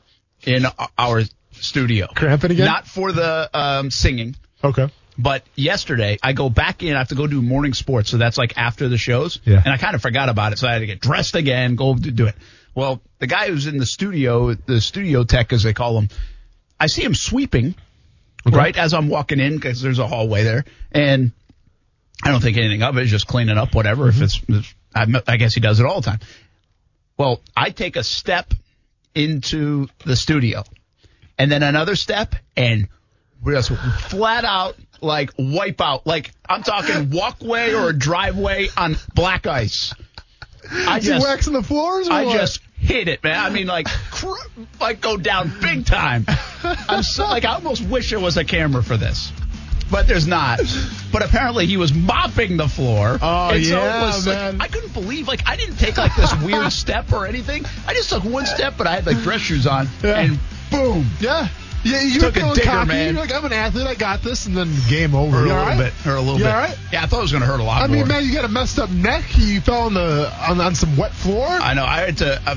[0.44, 0.64] in
[0.98, 1.22] our
[1.62, 2.06] studio.
[2.14, 2.66] Cramping again?
[2.66, 4.36] Not for the um, singing.
[4.62, 4.88] okay.
[5.18, 6.94] But yesterday, I go back in.
[6.94, 9.40] I have to go do morning sports, so that's like after the shows.
[9.44, 9.60] Yeah.
[9.62, 11.94] And I kind of forgot about it, so I had to get dressed again, go
[11.94, 12.34] do do it.
[12.74, 16.08] Well, the guy who's in the studio, the studio tech as they call him,
[16.80, 17.74] I see him sweeping,
[18.50, 21.32] right as I'm walking in because there's a hallway there, and
[22.24, 23.02] I don't think anything of it.
[23.02, 24.08] It's just cleaning up, whatever.
[24.08, 26.20] If it's, it's- I, I guess he does it all the time.
[27.18, 28.54] Well, I take a step
[29.14, 30.64] into the studio,
[31.38, 32.88] and then another step, and
[33.42, 36.06] we just flat out like wipe out.
[36.06, 39.92] Like I'm talking walkway or a driveway on black ice.
[40.70, 42.08] I Is just, waxing the floors?
[42.08, 42.36] Or I what?
[42.36, 43.36] just hit it, man.
[43.44, 44.30] I mean, like, cr-
[44.80, 46.24] like go down big time.
[46.62, 49.32] I'm so, like, I almost wish there was a camera for this.
[49.90, 50.60] But there's not.
[51.12, 53.18] But apparently he was mopping the floor.
[53.20, 54.60] Oh, and so yeah, it was like- man.
[54.60, 57.64] I couldn't believe, like, I didn't take like this weird step or anything.
[57.86, 60.20] I just took one step, but I had like dress shoes on, Yeah.
[60.20, 60.38] and
[60.72, 61.06] boom.
[61.20, 61.48] Yeah.
[61.84, 62.88] Yeah, you Took a digger, cocky.
[62.88, 63.14] man.
[63.14, 63.88] You're like, I'm an athlete.
[63.88, 64.46] I got this.
[64.46, 65.38] And then game over.
[65.38, 65.76] A little right?
[65.76, 65.92] bit.
[66.06, 66.52] or a little You bit.
[66.54, 66.78] all right?
[66.92, 67.96] Yeah, I thought it was going to hurt a lot I more.
[67.96, 69.24] mean, man, you got a messed up neck.
[69.36, 71.44] You fell on the on, on some wet floor.
[71.48, 71.84] I know.
[71.84, 72.40] I had to.
[72.46, 72.56] Uh,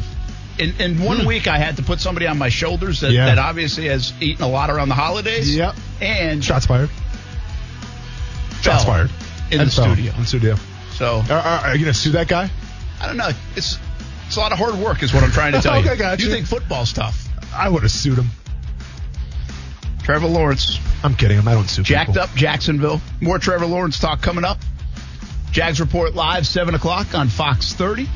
[0.59, 3.13] in, in one week, I had to put somebody on my shoulders that, Hmm.
[3.15, 3.25] Yeah.
[3.25, 5.53] that obviously has eaten a lot around the holidays.
[5.55, 5.75] Yep.
[6.01, 6.89] And Shots fired.
[8.61, 9.09] Shots fired.
[9.51, 10.13] in And the fell studio.
[10.13, 10.55] In the studio.
[10.93, 12.49] So Are, are, are you gonna sue that guy?
[13.01, 13.29] I don't know.
[13.55, 13.77] It's
[14.27, 15.89] it's a lot of hard work, is what I'm trying to tell you.
[15.91, 16.31] Okay, you you.
[16.31, 17.24] think football's tough?
[17.55, 18.29] I would have sued him.
[20.03, 21.37] Trevor Lawrence I'm kidding.
[21.37, 21.47] him.
[21.47, 21.83] I don't sue.
[21.83, 22.23] jacked people.
[22.23, 23.01] up Jacksonville.
[23.21, 24.59] More Trevor Lawrence talk coming up.
[25.51, 28.07] Jags report live seven o'clock on Fox 30.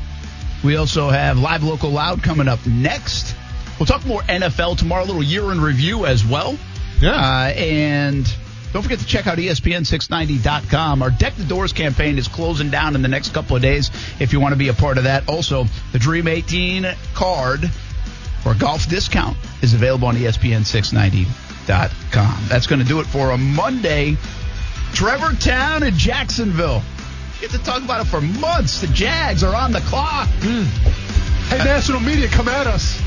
[0.62, 3.34] We also have live local loud coming up next.
[3.78, 5.04] We'll talk more NFL tomorrow.
[5.04, 6.58] A little year in review as well.
[7.00, 7.12] Yeah.
[7.12, 8.26] Uh, and
[8.72, 11.02] don't forget to check out E ESPN690.com.
[11.02, 14.32] Our Deck the Doors campaign is closing down in the next couple of days if
[14.32, 15.28] you want to be a part of that.
[15.28, 17.70] Also, the Dream 18 card
[18.42, 22.44] for a golf discount is available on E ESPN690.com.
[22.48, 24.16] That's going to do it for a Monday.
[24.92, 26.82] Trevor Town and Jacksonville.
[27.40, 28.80] Get to talk about it for months.
[28.80, 30.28] The Jags are on the clock.
[30.40, 30.64] Hmm.
[31.48, 33.00] Hey, national media, come at us.